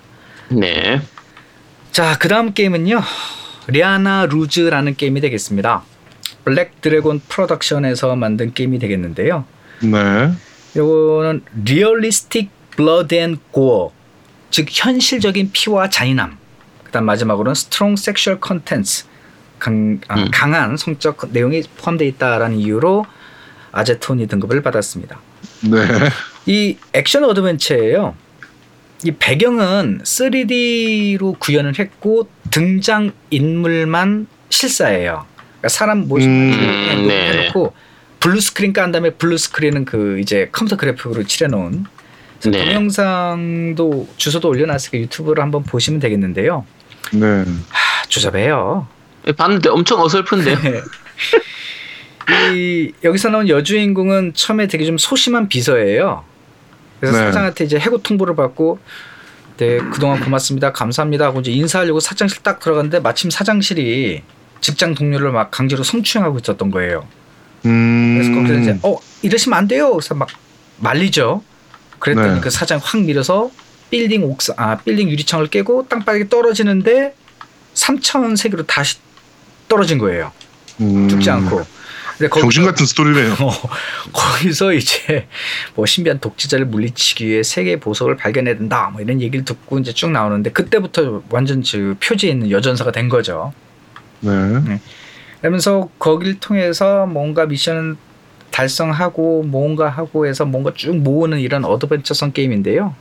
[0.49, 1.01] 네.
[1.91, 3.01] 자, 그 다음 게임은요.
[3.67, 5.83] Riana Rouge라는 게임이 되겠습니다.
[6.43, 9.45] Black Dragon Production에서 만든 게임이 되겠는데요.
[9.81, 10.31] 네.
[10.75, 13.91] 요거는 realistic blood and gore
[14.49, 16.37] 즉 현실적인 피와 잔인함
[16.83, 19.05] 그다음 마지막으로는 strong sexual contents
[19.59, 20.25] 강, 아.
[20.31, 23.05] 강한 성적 내용이 포함되어 있다라는 이유로
[23.71, 25.19] 아제토니 등급을 받았습니다.
[25.69, 25.77] 네.
[26.45, 28.15] 이 액션 adventure예요.
[29.03, 35.25] 이 배경은 3D로 구현을 했고 등장 인물만 실사예요.
[35.61, 37.31] 그러니까 사람 모습만 음, 네.
[37.31, 37.73] 해놓고
[38.19, 41.85] blue screen 깐 다음에 blue screen은 그 이제 컴퓨터 그래픽으로 칠해놓은
[42.47, 42.65] 네.
[42.65, 46.65] 동영상도 주소도 올려놨으니까 유튜브로 한번 보시면 되겠는데요.
[47.13, 47.45] 네.
[47.69, 48.87] 하, 조잡해요.
[49.37, 50.57] 봤는데 엄청 어설픈데요.
[52.53, 56.23] 이 여기서 나온 여주인공은 처음에 되게 좀 소심한 비서예요.
[56.99, 57.25] 그래서 네.
[57.25, 58.79] 사장한테 이제 해고 통보를 받고
[59.57, 64.23] 네 그동안 고맙습니다 감사합니다 하고 이제 인사하려고 사장실 딱 들어갔는데 마침 사장실이
[64.61, 67.07] 직장 동료를 막 강제로 성추행하고 있었던 거예요.
[67.65, 68.15] 음.
[68.17, 69.91] 그래서 거기서 이제 어 이러시면 안 돼요.
[69.91, 70.29] 그래서 막
[70.77, 71.43] 말리죠.
[71.99, 72.41] 그랬더니 네.
[72.41, 73.51] 그 사장 확 밀어서
[73.89, 77.13] 빌딩 옥상 아 빌딩 유리창을 깨고 땅바닥에 떨어지는데
[77.73, 78.97] 3천 세기로 다시
[79.67, 80.31] 떨어진 거예요.
[80.79, 81.09] 음.
[81.09, 81.65] 죽지 않고.
[82.17, 83.33] 근데 거기서- 정신 같은 스토리네요.
[83.41, 83.51] 어,
[84.13, 85.27] 거기서 이제
[85.75, 90.11] 뭐 신비한 독재자를 물리치기 위해 세계 보석을 발견해야 된다 뭐 이런 얘기를 듣고 이제 쭉
[90.11, 93.53] 나오는데 그때부터 완전 그 표지에 있는 여전사가 된 거죠.
[94.21, 94.79] 네.
[95.39, 97.95] 그러면서 거기를 통해서 뭔가 미션을
[98.51, 102.95] 달성하고 뭔가 하고 해서 뭔가 쭉 모으는 이런 어드벤처성 게임인데요.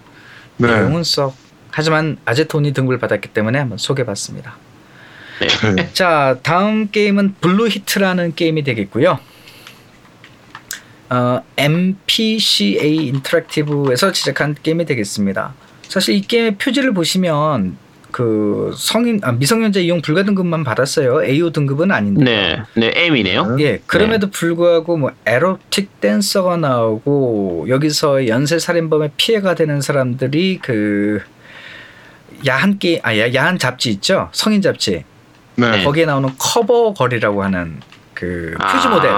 [0.57, 0.69] 네.
[0.69, 1.35] 내용은 썩
[1.71, 4.57] 하지만 아제토니 등급을 받았기 때문에 한번 소개해봤습니다.
[5.77, 5.93] 네.
[5.93, 9.19] 자 다음 게임은 Blue Heat라는 게임이 되겠고요.
[11.11, 15.55] 어, MPCA 인터랙티브에서 제작한 게임이 되겠습니다.
[15.89, 17.77] 사실 이 게임의 표지를 보시면
[18.11, 21.25] 그 성인 아, 미성년자 이용 불가 등급만 받았어요.
[21.25, 22.25] AO 등급은 아닌데.
[22.25, 22.63] 네.
[22.75, 23.57] 네, M이네요.
[23.61, 31.21] 예, 그럼에도 불구하고 뭐 에로틱 댄서가 나오고 여기서 연쇄 살인범의 피해가 되는 사람들이 그
[32.47, 34.29] 야한 게 아, 야, 야한 잡지 있죠?
[34.33, 35.05] 성인 잡지.
[35.57, 35.85] 네.
[35.85, 37.81] 거기에 나오는 커버 거리라고 하는
[38.15, 39.11] 그 표지 아, 모델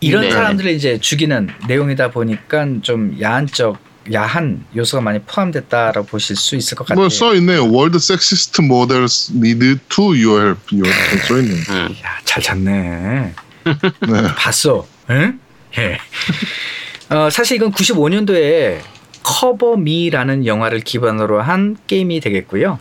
[0.00, 0.30] 이런 네.
[0.30, 6.86] 사람들을 이제 죽이는 내용이다 보니까 좀 야한적 야한 요소가 많이 포함됐다라고 보실 수 있을 것
[6.86, 7.00] 같아요.
[7.02, 7.62] 뭐 써 있네요.
[7.64, 10.74] World sexist models need to your help.
[10.74, 11.54] help 써 있네.
[11.68, 11.96] 음.
[12.04, 13.34] 야, 잘 잤네.
[13.64, 14.22] 네.
[14.36, 14.86] 봤어.
[15.10, 15.38] 응?
[15.78, 15.98] 예.
[17.14, 18.80] 어, 사실 이건 95년도에
[19.22, 22.78] 커버 미라는 영화를 기반으로 한 게임이 되겠고요.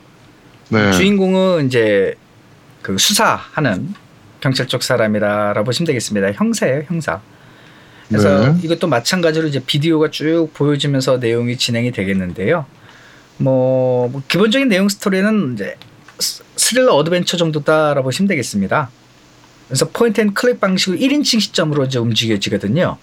[0.70, 0.92] 네.
[0.92, 2.16] 주인공은 이제
[2.82, 3.94] 그 수사하는
[4.40, 6.32] 경찰 쪽 사람이라고 보시면 되겠습니다.
[6.34, 7.22] 형사예요, 형사.
[8.08, 8.60] 그래서 네.
[8.64, 12.66] 이것도 마찬가지로 이제 비디오가 쭉 보여지면서 내용이 진행이 되겠는데요.
[13.38, 15.76] 뭐, 뭐 기본적인 내용 스토리는 이제
[16.20, 18.90] 스- 스릴러 어드벤처 정도다라고 보시면 되겠습니다.
[19.68, 22.98] 그래서 point and click 방식으로 1인칭 시점으로 이제 움직여지거든요.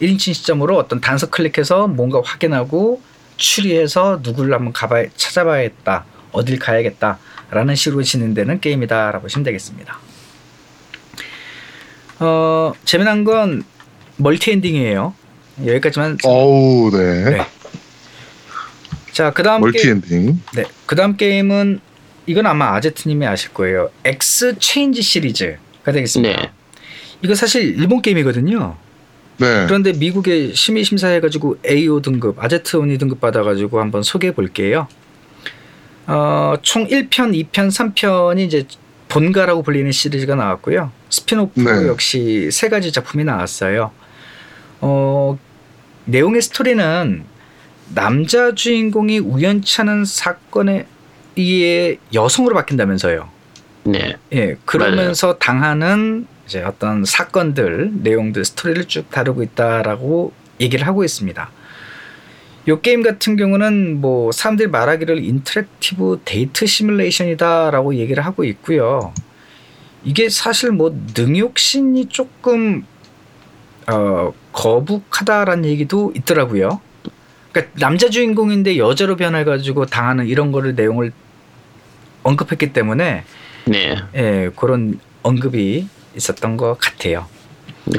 [0.00, 3.00] 1인칭 시점으로 어떤 단서 클릭해서 뭔가 확인하고
[3.36, 6.04] 추리해서 누구를 한번 가봐 찾아봐야겠다.
[6.32, 9.98] 어딜 가야겠다라는 식으로 진행되는 게임이다라고 보시면 되겠습니다.
[12.18, 13.64] 어, 재미난 건
[14.16, 15.14] multi ending이에요.
[15.64, 16.18] 여기까지만.
[16.24, 17.24] 어우, 네.
[17.30, 17.46] 네.
[19.12, 20.40] 자, 그다음 multi 게임, 엔딩.
[20.54, 21.80] 네, 그다음 게임은
[22.26, 23.90] 이건 아마 아제트님이 아실 거예요.
[24.04, 26.40] X Change 시리즈가 되겠습니다.
[26.40, 26.50] 네.
[27.22, 28.76] 이거 사실 일본 게임이거든요.
[29.38, 29.64] 네.
[29.66, 34.88] 그런데 미국에 심의 심사해가지고 AO 등급, 아제트 오니 등급 받아가지고 한번 소개해 볼게요.
[36.06, 38.66] 어, 총 1편, 2편, 3편이 이제
[39.08, 40.90] 본가라고 불리는 시리즈가 나왔고요.
[41.10, 41.88] 스피노프 네.
[41.88, 43.92] 역시 세 가지 작품이 나왔어요.
[44.80, 45.38] 어,
[46.04, 47.24] 내용의 스토리는
[47.94, 50.86] 남자 주인공이 우연찮은 사건에
[51.36, 53.28] 의해 여성으로 바뀐다면서요.
[53.84, 54.16] 네.
[54.32, 61.50] 예, 그러면서 당하는 이제 어떤 사건들, 내용들, 스토리를 쭉 다루고 있다라고 얘기를 하고 있습니다.
[62.68, 69.12] 요 게임 같은 경우는 뭐 사람들이 말하기를 interactive date simulation이다라고 얘기를 하고 있고요.
[70.02, 72.84] 이게 사실 뭐 능욕신이 조금
[73.88, 76.80] 어, 거북하다라는 얘기도 있더라고요.
[77.52, 81.12] 그러니까 남자 주인공인데 여자로 변해가지고 당하는 이런 거를 내용을
[82.22, 83.24] 언급했기 때문에
[83.66, 83.96] 네.
[84.14, 87.26] 예, 그런 언급이 있었던 것 같아요.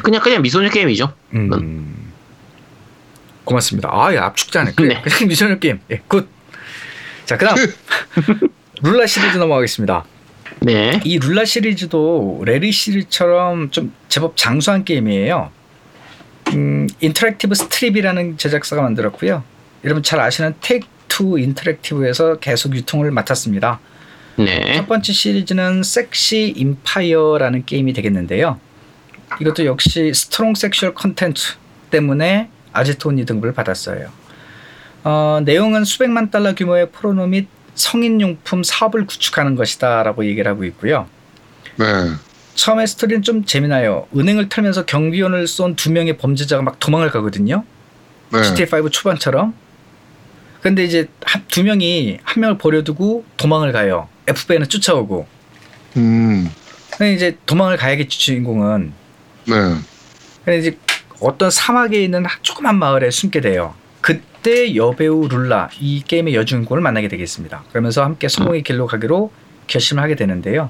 [0.04, 1.14] 그냥 그냥 미소녀 게임이죠.
[1.34, 2.12] 음.
[3.48, 3.90] 고맙습니다.
[3.92, 4.74] 아, 야, 압축 잘하네.
[4.76, 5.02] 그래, 네.
[5.10, 5.80] 그냥 미소녀 게임.
[5.90, 6.28] 예, good.
[7.26, 7.56] 자, 그다음
[8.84, 10.06] Lula 시리즈 넘어가겠습니다.
[10.62, 11.00] 네.
[11.04, 15.52] 이 Lula 시리즈도 Larry 시리즈처럼 좀 제법 장수한 게임이에요.
[16.54, 19.44] 음, Interactive Strip이라는 제작사가 만들었고요.
[19.84, 23.80] 여러분 잘 아시는 Take-Two Interactive에서 계속 유통을 맡았습니다.
[24.38, 24.76] 네.
[24.76, 28.60] 첫 번째 시리즈는 Sexy Empire라는 게임이 되겠는데요.
[29.42, 31.56] 이것도 역시 strong sexual contents
[31.90, 34.10] 때문에 아지토니 등급을 받았어요.
[35.04, 41.08] 어, 내용은 수백만 달러 규모의 포르노 및 성인용품 사업을 구축하는 것이다라고 얘기를 하고 있고요.
[41.78, 41.86] 네.
[42.58, 44.08] 처음에 스토리는 좀 재미나요.
[44.18, 47.64] 은행을 털면서 경비원을 쏜 두 명의 범죄자가 막 도망을 가거든요.
[48.34, 48.42] 네.
[48.42, 49.54] GTA5 초반처럼.
[50.62, 54.10] 근데 이제 한- 두 명이 한 명을 버려두고 도망을 가요.
[54.28, 55.28] FBI는 쫓아오고.
[55.98, 56.50] 음.
[56.98, 58.92] 근데 이제 도망을 가야겠지 주인공은.
[59.46, 59.54] 네.
[60.44, 60.78] 근데 이제
[61.22, 63.76] 어떤 사막에 있는 조그만 마을에 숨게 돼요.
[64.02, 67.64] 그때 여배우 룰라 이 게임의 여주인공을 만나게 되겠습니다.
[67.70, 69.32] 그러면서 함께 성공의 길로 가기로
[69.68, 70.70] 결심을 하게 되는데요.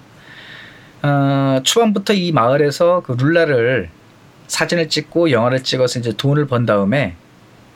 [1.08, 3.90] 어, 초반부터 이 마을에서 그 룰라를
[4.48, 7.16] 사진을 찍고 영화를 찍어서 이제 돈을 번 다음에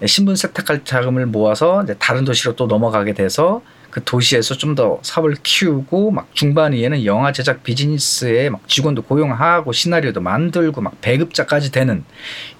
[0.06, 5.36] 신분 세탁할 자금을 모아서 이제 다른 도시로 또 넘어가게 돼서 그 도시에서 좀 더 사업을
[5.44, 12.06] 키우고 막 중반위에는 영화 제작 비즈니스에 막 직원도 고용하고 시나리오도 만들고 막 배급자까지 되는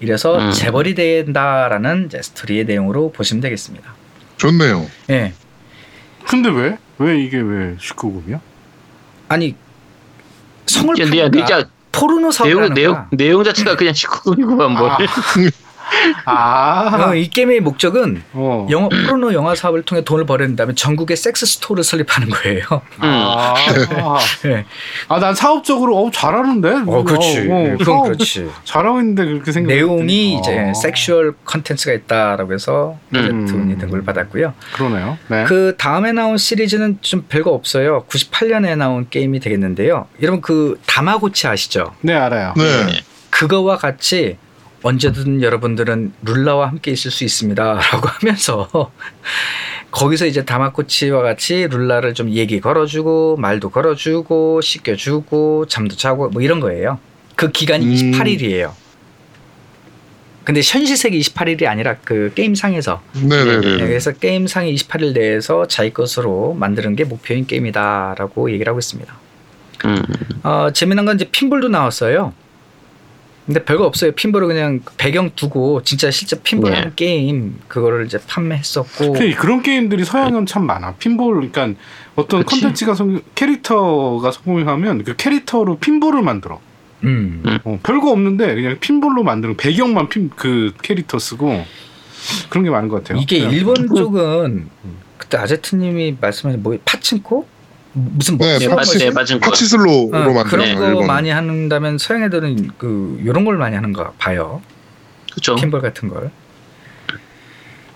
[0.00, 0.52] 이래서 음.
[0.52, 3.94] 재벌이 된다라는 이제 스토리의 내용으로 보시면 되겠습니다.
[4.36, 4.86] 좋네요.
[5.10, 5.32] 예.
[6.26, 6.78] 근데 왜?
[6.98, 8.38] 왜 이게 왜 19금이야?
[9.28, 9.54] 아니
[10.66, 13.06] 성을 진짜 포르노 사업을 내용 내용.
[13.10, 14.90] 내용 자체가 그냥 19금이구만 뭘.
[14.90, 14.98] 아.
[16.26, 18.66] 어, 이 게임의 목적은 어.
[18.70, 22.62] 영화 포르노 영화 사업을 통해 돈을 벌어낸 다음에 전국에 섹스 스토어를 설립하는 거예요.
[22.98, 23.54] 아.
[24.46, 24.64] 예.
[25.08, 26.82] 아, 난 사업적으로 어 잘하는데.
[26.86, 27.48] 어, 그렇지.
[27.50, 28.50] 어, 어, 그건 그렇지.
[28.64, 29.72] 잘하고 있는데 그렇게 생각.
[29.74, 30.74] 내용이 이제 어.
[30.74, 33.46] sexual contents가 있다라고 해서 음.
[33.46, 34.54] 돈이 등급을 받았고요.
[34.74, 35.18] 그러네요.
[35.28, 35.44] 네.
[35.44, 38.04] 그 다음에 나온 시리즈는 좀 별거 없어요.
[38.08, 40.06] 98년에 나온 게임이 되겠는데요.
[40.20, 41.92] 여러분 그 다마고치 아시죠?
[42.00, 42.54] 네 알아요.
[42.56, 43.02] 네.
[43.30, 44.36] 그거와 같이
[44.82, 48.68] 언제든 여러분들은 룰라와 함께 있을 수 있습니다라고 하면서
[49.90, 56.60] 거기서 이제 다마코치와 같이 룰라를 좀 얘기 걸어주고 말도 걸어주고 씻겨주고 잠도 자고 뭐 이런
[56.60, 56.98] 거예요.
[57.36, 58.12] 그 기간이 음.
[58.12, 58.72] 28일이에요.
[60.44, 63.60] 근데 현실 세계 28일이 아니라 그 게임상에서 네네네.
[63.60, 69.14] 네, 그래서 게임상의 28일 내에서 자기 것으로 만드는 게 목표인 게임이다라고 얘기를 하고 있습니다.
[69.84, 70.02] 음.
[70.42, 72.32] 어, 재미난 건 이제 핀볼도 나왔어요.
[73.46, 74.12] 근데 별거 없어요.
[74.12, 76.92] 핀볼을 그냥 배경 두고 진짜 실제 핀볼 네.
[76.94, 80.94] 게임 그거를 이제 판매했었고 그런 게임들이 서양은 참 많아.
[80.94, 81.80] 핀볼, 그러니까
[82.14, 82.60] 어떤 그치.
[82.60, 86.60] 컨텐츠가 성, 캐릭터가 성공하면 그 캐릭터로 핀볼을 만들어.
[87.04, 87.42] 음.
[87.64, 91.64] 어, 별거 없는데 그냥 핀볼로 만드는 배경만 핀 그 캐릭터 쓰고
[92.48, 93.20] 그런 게 많은 것 같아요.
[93.20, 94.68] 이게 그냥 일본 쪽은
[95.18, 97.46] 그때 아제트님이 말씀하신 뭐 파친코
[97.92, 98.98] 무슨 뭐 네, 네, 수업 파치-?
[98.98, 99.46] 네, 맞은 거.
[99.50, 101.06] 파치슬로로 어, 만든 그런 거 일본은.
[101.06, 104.62] 많이 한다면 서양 애들은 그 요런 걸 많이 하는가 봐요.
[105.30, 105.56] 그렇죠.
[105.56, 106.30] 핀볼 같은 걸.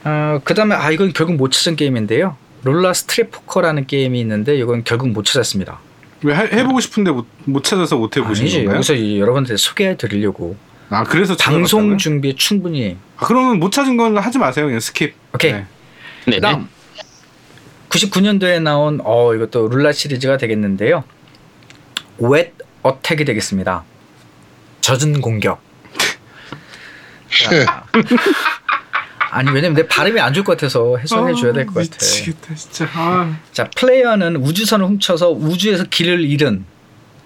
[0.04, 2.36] 어, 그다음에 아 이건 결국 못 찾은 게임인데요.
[2.62, 5.78] Lula Strip Poker라는 게임이 있는데 이건 결국 못 찾았습니다.
[6.22, 8.76] 왜 해, 해보고 싶은데 못, 못 찾아서 못 해보신 아니지 건가요?
[8.76, 10.56] 여기서 여러분들 소개해 드리려고
[10.88, 11.98] 아 그래서 방송?
[11.98, 14.66] 준비에 충분히 아, 그러면 못 찾은 건 하지 마세요.
[14.66, 15.12] 그냥 skip.
[15.34, 15.66] 오케이 네.
[16.26, 16.36] 네.
[16.36, 16.68] 그다음
[17.88, 21.04] 99년도에 나온 어 이것도 룰라 시리즈가 되겠는데요.
[22.18, 23.84] 웻 어택이 되겠습니다.
[24.80, 25.60] 젖은 공격.
[27.44, 27.84] 자,
[29.30, 31.82] 아니 왜냐면 내 발음이 안 좋을 것 같아서 해석해 줘야 될 것 같아.
[31.90, 32.88] 미치겠다 진짜.
[32.94, 33.36] 아.
[33.52, 36.64] 자 플레이어는 우주선을 훔쳐서 우주에서 길을 잃은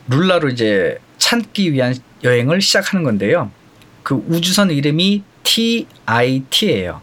[0.08, 1.94] 룰라로 이제 찾기 위한
[2.24, 3.50] 여행을 시작하는 건데요.
[4.02, 7.02] 그 우주선 이름이 TIT예요.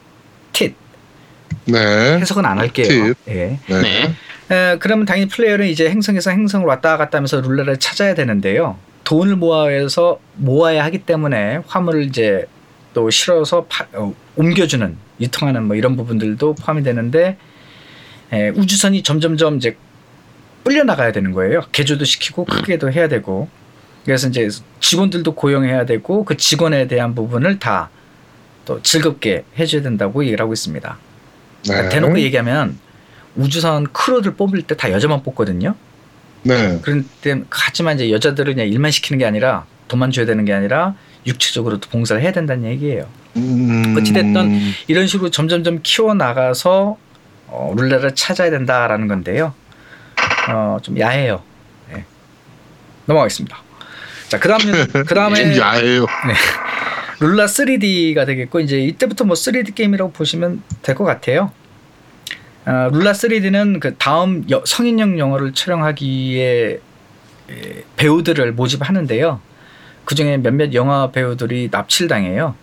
[1.67, 2.17] 네.
[2.19, 3.13] 해석은 안 할게요.
[3.27, 3.33] 예.
[3.33, 3.59] 네.
[3.67, 4.13] 네.
[4.49, 8.77] 에, 그러면 당연히 플레이어는 이제 행성에서 행성을 왔다 갔다 하면서 룰라를 찾아야 되는데요.
[9.03, 12.45] 돈을 모아서 모아야 하기 때문에 화물을 이제
[12.93, 17.37] 또 실어서 파- 어, 옮겨주는 유통하는 뭐 이런 부분들도 포함이 되는데
[18.31, 19.77] 에, 우주선이 점점점 이제
[20.63, 21.61] 불려 나가야 되는 거예요.
[21.71, 23.47] 개조도 시키고 크게도 해야 되고
[24.05, 24.47] 그래서 이제
[24.79, 27.89] 직원들도 고용해야 되고 그 직원에 대한 부분을 다
[28.65, 30.97] 또 즐겁게 해줘야 된다고 얘기를 하고 있습니다.
[31.67, 31.89] 네.
[31.89, 32.77] 대놓고 얘기하면
[33.35, 35.75] 우주선 크루를 뽑을 때 다 여자만 뽑거든요.
[36.43, 36.79] 네.
[36.81, 40.95] 그런데 하지만 이제 여자들은 그냥 일만 시키는 게 아니라 돈만 줘야 되는 게 아니라
[41.25, 43.05] 육체적으로도 봉사를 해야 된다는 얘기예요.
[43.35, 43.95] 음...
[43.97, 46.97] 어찌됐든 이런 식으로 점점점 키워 나가서
[47.47, 49.53] 어, 룰라를 찾아야 된다라는 건데요.
[50.49, 51.41] 어, 좀 야해요.
[51.93, 52.05] 네.
[53.05, 53.57] 넘어가겠습니다.
[54.29, 56.05] 자, 그다음에 그다음에 좀 야해요.
[57.19, 61.51] Lula 3D가 되겠고 이제 이때부터 뭐 3D 게임이라고 보시면 될 것 같아요.
[62.69, 66.79] 아, Lula 3D는 그 다음 여- 성인용 영화를 촬영하기에
[67.49, 69.39] 에, 배우들을 모집하는데요.
[70.03, 72.55] 그 중에 몇몇 영화 배우들이 납치를 당해요.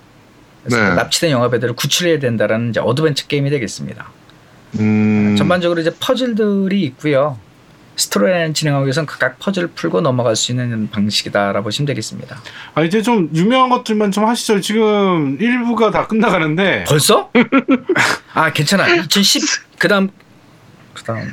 [0.62, 0.94] 그래서 네.
[0.94, 4.10] 납치된 영화배우들을 구출해야 된다라는 이제 어드벤처 게임이 되겠습니다.
[4.80, 5.36] 음.
[5.38, 7.38] 전반적으로 이제 퍼즐들이 있고요.
[7.96, 12.40] 스토리라인 진행하기 위해서는 각각 퍼즐을 풀고 넘어갈 수 있는 방식이다라고 보시면 되겠습니다.
[12.74, 14.60] 아 이제 좀 유명한 것들만 좀 하시죠.
[14.60, 17.30] 지금 1부가 다 끝나가는데 벌써?
[18.34, 18.88] 아 괜찮아.
[18.88, 20.08] 2010 그다음
[20.94, 21.30] 그다음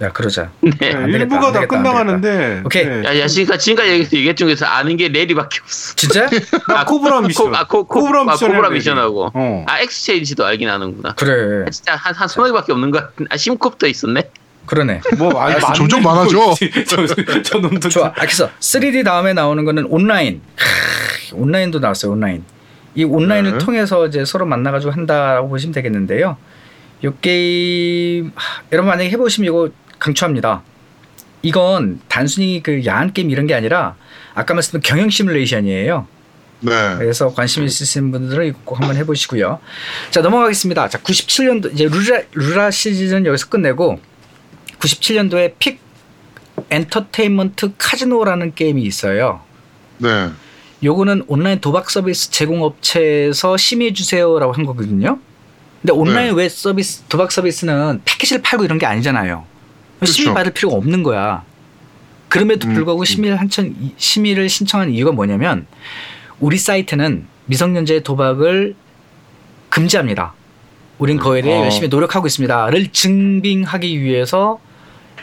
[0.00, 0.50] 야 그러자.
[0.60, 2.84] 네, 안 되겠다, 1부가 안다 되겠다, 끝나가는데 오케이.
[2.84, 3.04] 네.
[3.04, 5.94] 야, 야, 지금까지, 지금까지 얘기- 중에서 아는 게 Larry밖에 없어.
[5.94, 6.28] 진짜?
[6.66, 7.52] 나 Cobra Mission.
[7.52, 8.74] 코, 아, 코, 코, 코 브라 아, Mission Cobra 해야 돼.
[8.74, 9.30] Mission하고.
[9.32, 9.64] 어.
[9.68, 11.14] 아, X Change도 알긴 아는구나.
[11.14, 11.66] 그래.
[11.68, 13.10] 아, 진짜 한, 한 서너 개밖에 없는 거야.
[13.30, 14.28] 아, 심컵도 있었네.
[14.66, 15.02] 그러네.
[15.18, 15.60] 뭐 아니.
[15.76, 16.52] 점점 많아져.
[16.88, 17.06] 저,
[17.44, 18.06] 저 놈도 좋아.
[18.08, 20.40] 아, 그래서 3D 다음에 나오는 거는 온라인.
[20.56, 22.10] 크, 온라인도 나왔어요.
[22.10, 22.42] 온라인.
[22.96, 23.58] 이 온라인을 네.
[23.58, 26.36] 통해서 이제 서로 만나가지고 한다고 보시면 되겠는데요.
[27.04, 30.62] 이 게임 하, 여러분 만약에 해보시면 이거 강추합니다.
[31.42, 33.96] 이건 단순히 그 야한 게임 이런 게 아니라
[34.34, 36.06] 아까 말씀드린 경영 시뮬레이션이에요.
[36.60, 36.70] 네.
[36.98, 39.58] 그래서 관심 있으신 분들은 이거 꼭 한번 해보시고요.
[40.10, 40.88] 자 넘어가겠습니다.
[40.88, 44.00] 자 97년도 이제 루라 루라 시즌은 여기서 끝내고
[44.78, 45.80] 97년도에 픽
[46.70, 49.42] 엔터테인먼트 카지노라는 게임이 있어요.
[49.98, 50.30] 네.
[50.84, 55.18] 요거는 온라인 도박 서비스 제공업체에서 심의해 주세요라고 한 거거든요.
[55.82, 59.44] 근데 온라인 웹 서비스 도박 서비스는 패키지를 팔고 이런 게 아니잖아요.
[59.98, 60.12] 그렇죠.
[60.12, 61.44] 심의 받을 필요가 없는 거야.
[62.28, 63.04] 그럼에도 음, 불구하고 음.
[63.04, 65.66] 심의를 한천 심의를 신청한 이유가 뭐냐면
[66.40, 68.76] 우리 사이트는 미성년자의 도박을
[69.68, 70.34] 금지합니다.
[70.98, 71.64] 우린 거에 대해 어.
[71.64, 74.60] 열심히 노력하고 있습니다를 증빙하기 위해서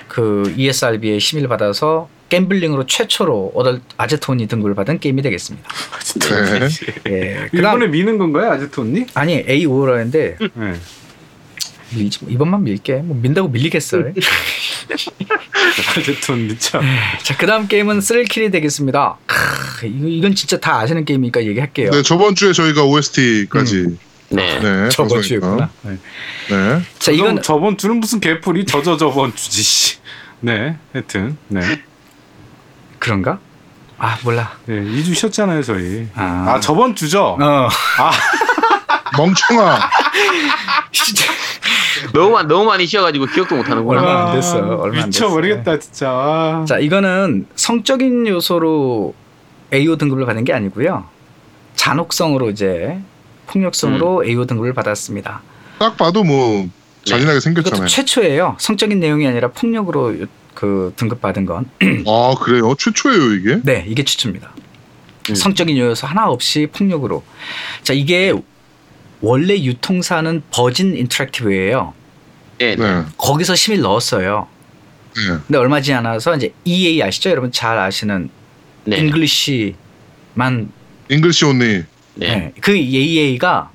[0.10, 5.68] 그 ESRB의 심의를 받아서 갬블링으로 최초로 어덜 아제톤이 등급을 받은 게임이 되겠습니다.
[6.20, 6.70] 네.
[7.12, 7.48] 예.
[7.52, 9.06] 그다음 일본에 미는 건가요, 언니?
[9.14, 10.74] 아니 A5라는데 네.
[11.96, 12.98] 밀지 이번만 밀게.
[12.98, 13.98] 뭐 민다고 밀리겠어.
[15.98, 16.82] 아제트 언니 참.
[17.24, 19.18] 자, 그다음 게임은 스릴킬이 되겠습니다.
[19.26, 21.92] 크, 이건 진짜 다 아시는 게임이니까 얘기할게요.
[21.92, 23.98] 네, 저번 주에 저희가 OST까지
[24.30, 24.60] 네.
[24.60, 25.22] 네, 저번.
[25.22, 25.70] 주였구나.
[25.82, 25.98] 네.
[26.50, 26.82] 네.
[27.00, 29.64] 자, 이건 저번 주는 무슨 개풀이 저저 저번 주지.
[29.64, 29.98] 씨.
[30.42, 31.62] 네, 하여튼 네,
[33.00, 33.40] 그런가?
[33.98, 34.52] 아, 몰라.
[34.66, 36.08] 네 2주 쉬었잖아요 저희.
[36.16, 36.46] 아.
[36.56, 37.38] 아, 저번 주죠.
[37.42, 37.68] 어.
[39.18, 39.80] 멍청아.
[40.92, 41.26] 진짜
[42.14, 44.00] 너무, 많- 너무 많이 쉬어가지고 기억도 못 하는구나.
[44.02, 44.58] 얼마 안 됐어.
[44.60, 46.10] 얼마 안 미쳐버리겠다 진짜.
[46.10, 46.66] 아.
[46.68, 49.14] 자, 이거는 성적인 요소로
[49.74, 51.06] AO 등급을 받은 게 아니고요.
[51.76, 53.00] 잔혹성으로 이제
[53.48, 55.42] 폭력성으로 AO 등급을 받았습니다.
[55.80, 56.68] 딱 봐도 뭐
[57.06, 57.88] 잔인하게 이것도 생겼잖아요.
[57.88, 58.56] 최초예요.
[58.60, 61.70] 성적인 내용이 아니라 폭력으로 요- 그 등급 받은 건.
[62.08, 62.76] 아 그래요?
[62.76, 63.60] 최초예요 이게?
[63.64, 64.52] 네, 이게 최초입니다.
[65.30, 65.36] 음.
[65.36, 67.24] 성적인 요소 하나 없이 폭력으로.
[67.84, 68.34] 자, 이게
[69.22, 71.94] 원래 유통사는 버진 인터랙티브예요.
[72.58, 72.76] 네.
[72.76, 73.02] 네.
[73.02, 73.06] 네.
[73.18, 74.48] 거기서 심의를 넣었어요.
[75.16, 75.38] 네.
[75.48, 77.30] 근데 얼마 지나지 않아서 이제 EA 아시죠?
[77.30, 78.30] 여러분 잘 아시는
[78.86, 78.98] 네.
[78.98, 80.72] English만
[81.10, 81.66] English only.
[82.16, 82.28] 네.
[82.36, 82.54] 네.
[82.62, 83.72] 그 EA가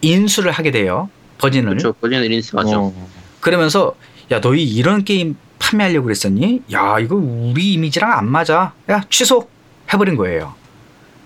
[0.00, 1.10] 인수를 하게 돼요.
[1.38, 1.76] 버진을.
[1.76, 1.94] 그렇죠.
[2.02, 2.80] 린스 맞죠.
[2.94, 3.10] 어.
[3.40, 3.94] 그러면서
[4.30, 6.62] 야 너희 이런 게임 판매하려고 그랬었니?
[6.72, 8.72] 야 이거 우리 이미지랑 안 맞아.
[8.90, 9.48] 야 취소
[9.92, 10.54] 해버린 거예요.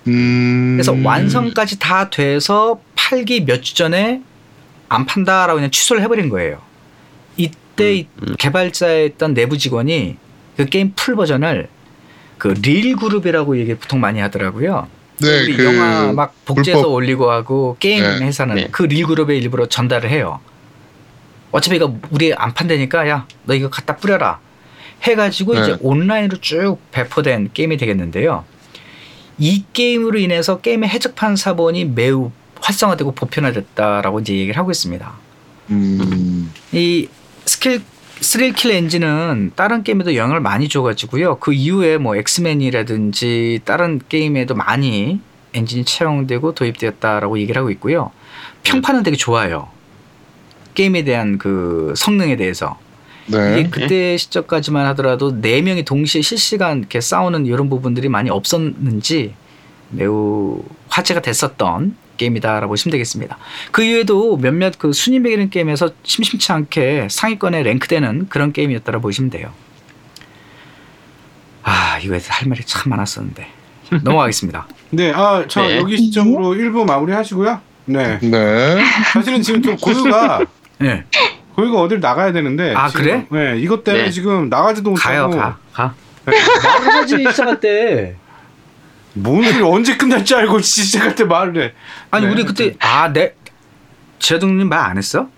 [0.09, 0.75] 음.
[0.77, 4.21] 그래서 완성까지 다 돼서 팔기 몇 주 전에
[4.91, 6.59] 안 판다라고 그냥 취소를 해버린 거예요.
[7.37, 8.35] 이때 음, 음.
[8.39, 10.17] 개발자였던 내부 직원이
[10.57, 11.69] 그 게임 full 버전을
[12.39, 14.89] 그 릴 그룹이라고 얘기 보통 많이 하더라고요.
[15.21, 18.27] 네, 우리 그 영화 막 복제해서 불법- 올리고 하고 게임 네.
[18.27, 18.69] 회사는 네.
[18.71, 20.41] 그릴 그룹에 일부러 전달을 해요.
[21.55, 24.41] 어차피 이거 우리 안 판다니까 야 너 이거 갖다 뿌려라
[25.03, 25.61] 해가지고 네.
[25.61, 28.45] 이제 온라인으로 쭉 배포된 게임이 되겠는데요.
[29.39, 32.31] 이 게임으로 인해서 게임의 해적판 사본이 매우
[32.61, 35.13] 활성화되고 보편화됐다라고 이제 얘기를 하고 있습니다.
[35.71, 36.53] 음.
[36.73, 37.09] 이
[37.45, 37.83] 스킬
[38.21, 41.39] 스릴킬 엔진은 다른 게임에도 영향을 많이 줘가지고요.
[41.41, 45.21] 그 이후에 뭐 엑스맨이라든지 다른 게임에도 많이
[45.53, 48.11] 엔진이 채용되고 도입되었다라고 얘기를 하고 있고요.
[48.63, 49.74] 평판은 되게 좋아요.
[50.75, 52.79] 게임에 대한 그 성능에 대해서
[53.27, 53.61] 네.
[53.61, 59.35] 이게 그때 시점까지만 하더라도 네 명이 동시에 실시간 이렇게 싸우는 이런 부분들이 많이 없었는지
[59.91, 63.39] 매우 화제가 됐었던 게임이다라고 보시면 되겠습니다.
[63.73, 69.53] 그 이외에도 몇몇 그 순위 매기는 게임에서 심심치 않게 상위권에 랭크되는 그런 게임이었다고 보시면 돼요.
[71.63, 73.47] 아 이거에 할 말이 참 많았었는데
[74.03, 74.67] 넘어가겠습니다.
[74.91, 75.79] 네, 아, 저 네.
[75.79, 77.61] 여기 시점으로 1부 마무리하시고요.
[77.87, 78.19] 네.
[78.21, 78.85] 네.
[79.13, 80.45] 사실은 지금 좀 고유가
[80.89, 81.05] 네,
[81.55, 82.75] 고유가 어딜 나가야 되는데.
[82.75, 83.27] 아, 지금, 그래?
[83.55, 84.11] 네, 이것 때문에 네.
[84.11, 85.41] 지금 나가지도 가요 못하고.
[85.43, 85.95] 가 가.
[86.27, 86.37] 네.
[86.37, 87.61] 여러 가지 시작할
[89.15, 91.73] 뭔 소리 언제 끝날 줄 알고 시작할 때 말을 해.
[92.11, 93.33] 아니 네, 우리 그때 아내
[94.19, 95.29] 제동님 말 안 했어?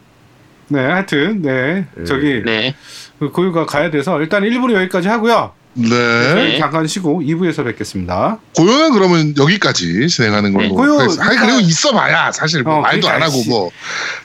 [0.69, 1.87] 네, 하여튼 네.
[2.07, 2.75] 저기 네.
[3.19, 5.53] 그 고유가 가야 돼서 일단 1부는 여기까지 하고요.
[5.79, 6.59] 네.
[6.59, 8.39] 잠깐 쉬고 2부에서 뵙겠습니다.
[8.57, 10.64] 고요는 그러면 여기까지 진행하는 걸로.
[10.64, 10.70] 네.
[10.70, 11.24] 고요, 하겠습니다.
[11.27, 13.49] 아니 그리고 있어봐야 사실 뭐 어, 말도 안 그러니까 하고 씨.
[13.49, 13.70] 뭐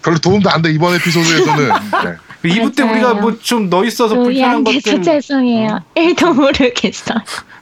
[0.01, 1.67] 별로 도움도 안 돼 이번 에피소드에서는.
[2.05, 2.13] 네.
[2.43, 2.93] 2부 때 맞아요.
[2.95, 5.79] 우리가 뭐 좀 너 있어서 불편한 것들 죄송해요.
[5.95, 7.13] 1도 모르겠어.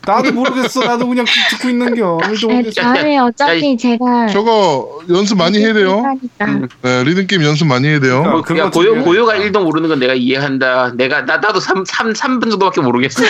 [0.07, 0.79] 나도 모르겠어.
[0.85, 2.17] 나도 그냥 듣고 있는겨.
[2.21, 2.81] 네, 모르겠어.
[2.81, 6.01] 다음에 어차피 제가 저거 연습 많이 해야 돼요.
[6.03, 6.45] 하니까.
[6.45, 6.67] 음.
[6.81, 8.23] 네, 리듬 게임 연습 많이 해야 돼요.
[8.23, 8.31] 그러니까.
[8.31, 10.93] 뭐, 그런 야, 것 고요, 고요가 1도 모르는 건 내가 이해한다.
[10.95, 13.21] 내가, 나, 나도 3, 3, 3분 정도밖에 모르겠어.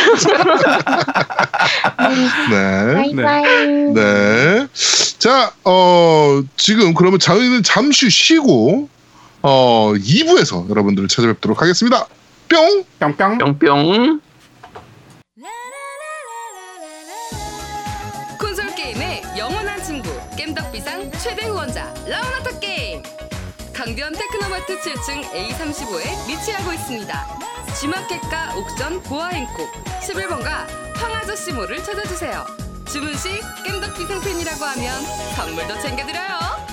[2.52, 2.93] 네.
[2.93, 3.68] 바이바이.
[3.93, 4.68] 네.
[5.18, 8.88] 자, 어, 지금 그러면 저희는 잠시 쉬고,
[9.42, 12.08] 어, 2부에서 여러분들을 찾아뵙도록 하겠습니다.
[12.50, 12.84] 뿅!
[13.00, 13.38] 뿅뿅.
[13.60, 14.22] 뿅뿅.
[18.40, 23.02] 콘솔 게임의 영원한 친구 겜덕비상 최대 후원자 라운하터 게임
[23.74, 27.28] 강변 테크노마트 7층 A35에 위치하고 있습니다.
[27.80, 29.72] G마켓과 옥션 보아행콕
[30.02, 32.46] 11번가 황아저씨몰을 찾아주세요.
[32.92, 33.30] 주문 시
[33.66, 35.02] 겜덕비상 팬이라고 하면
[35.36, 36.68] 선물도 챙겨드려요.